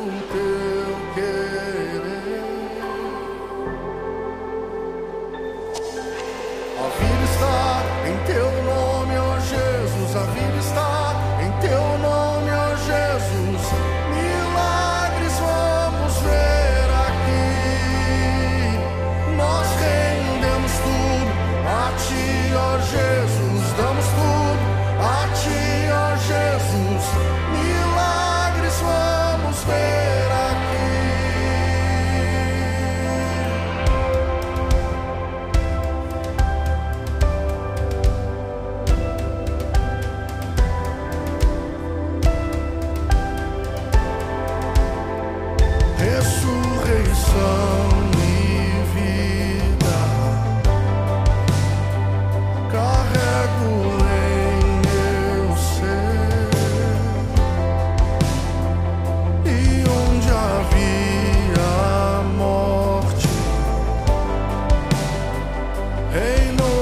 Ain't 66.22 66.56
no 66.56 66.81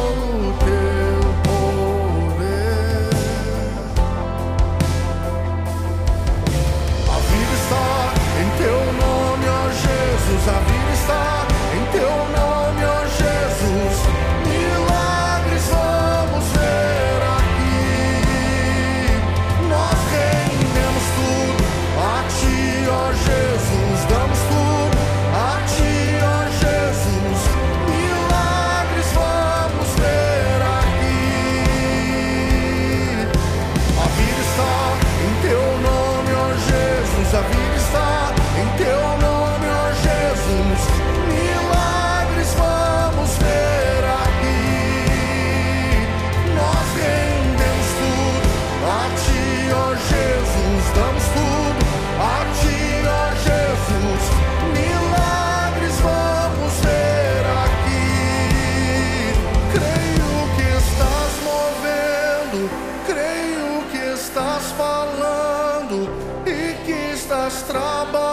Strawberry. 67.50 68.29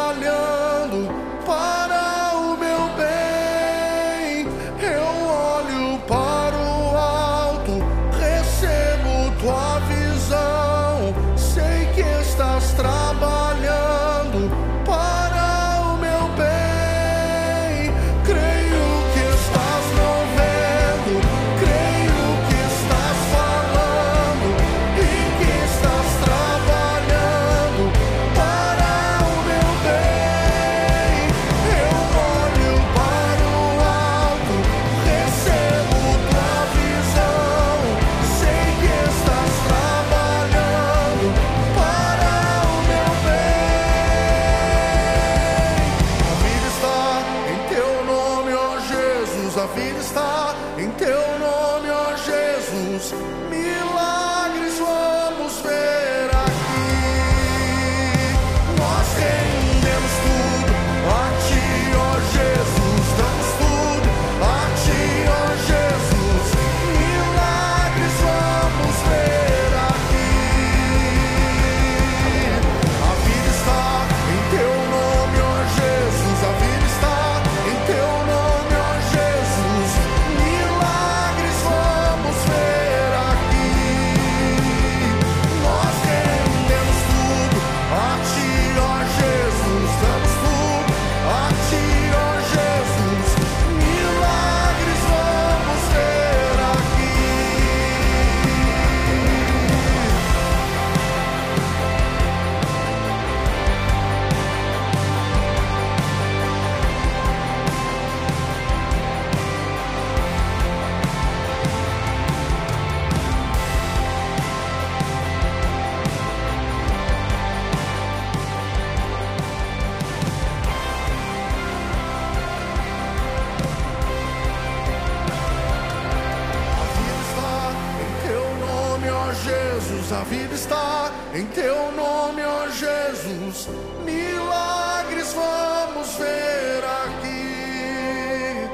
A 130.17 130.23
vida 130.23 130.55
está 130.55 131.11
em 131.31 131.45
teu 131.45 131.91
nome, 131.91 132.41
ó 132.41 132.67
Jesus. 132.69 133.67
Milagres 134.03 135.31
vamos 135.31 136.15
ver 136.15 136.83
aqui. 137.03 138.67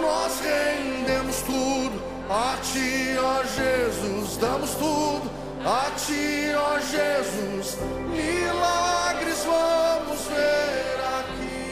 Nós 0.00 0.38
rendemos 0.38 1.42
tudo 1.42 2.00
a 2.30 2.56
ti, 2.62 3.16
ó 3.18 3.42
Jesus. 3.42 4.36
Damos 4.36 4.70
tudo 4.74 5.28
a 5.64 5.90
ti, 5.96 6.54
ó 6.54 6.78
Jesus. 6.78 7.78
Milagres 8.08 9.42
vamos 9.44 10.20
ver 10.28 11.00
aqui. 11.18 11.66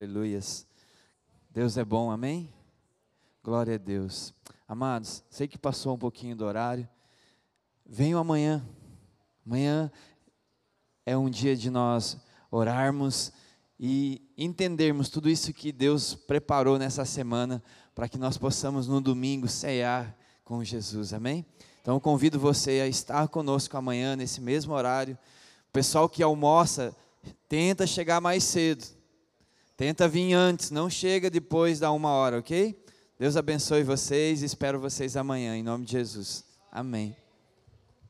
Aleluias. 0.00 0.73
Deus 1.54 1.76
é 1.76 1.84
bom, 1.84 2.10
amém? 2.10 2.52
Glória 3.40 3.76
a 3.76 3.78
Deus. 3.78 4.34
Amados, 4.66 5.22
sei 5.30 5.46
que 5.46 5.56
passou 5.56 5.94
um 5.94 5.98
pouquinho 5.98 6.34
do 6.34 6.44
horário. 6.44 6.88
Venham 7.86 8.18
amanhã. 8.18 8.60
Amanhã 9.46 9.88
é 11.06 11.16
um 11.16 11.30
dia 11.30 11.54
de 11.54 11.70
nós 11.70 12.16
orarmos 12.50 13.32
e 13.78 14.20
entendermos 14.36 15.08
tudo 15.08 15.30
isso 15.30 15.52
que 15.52 15.70
Deus 15.70 16.16
preparou 16.16 16.76
nessa 16.76 17.04
semana 17.04 17.62
para 17.94 18.08
que 18.08 18.18
nós 18.18 18.36
possamos 18.36 18.88
no 18.88 19.00
domingo 19.00 19.46
cear 19.46 20.18
com 20.42 20.64
Jesus, 20.64 21.12
amém? 21.12 21.46
Então 21.80 22.00
convido 22.00 22.36
você 22.36 22.80
a 22.80 22.88
estar 22.88 23.28
conosco 23.28 23.76
amanhã 23.76 24.16
nesse 24.16 24.40
mesmo 24.40 24.74
horário. 24.74 25.16
O 25.68 25.72
pessoal 25.72 26.08
que 26.08 26.20
almoça, 26.20 26.96
tenta 27.48 27.86
chegar 27.86 28.20
mais 28.20 28.42
cedo. 28.42 29.03
Tenta 29.76 30.06
vir 30.06 30.32
antes, 30.34 30.70
não 30.70 30.88
chega 30.88 31.28
depois 31.28 31.80
da 31.80 31.90
uma 31.90 32.10
hora, 32.10 32.38
ok? 32.38 32.80
Deus 33.18 33.36
abençoe 33.36 33.82
vocês 33.82 34.42
e 34.42 34.46
espero 34.46 34.78
vocês 34.78 35.16
amanhã, 35.16 35.56
em 35.56 35.62
nome 35.62 35.84
de 35.84 35.92
Jesus. 35.92 36.44
Amém. 36.70 37.23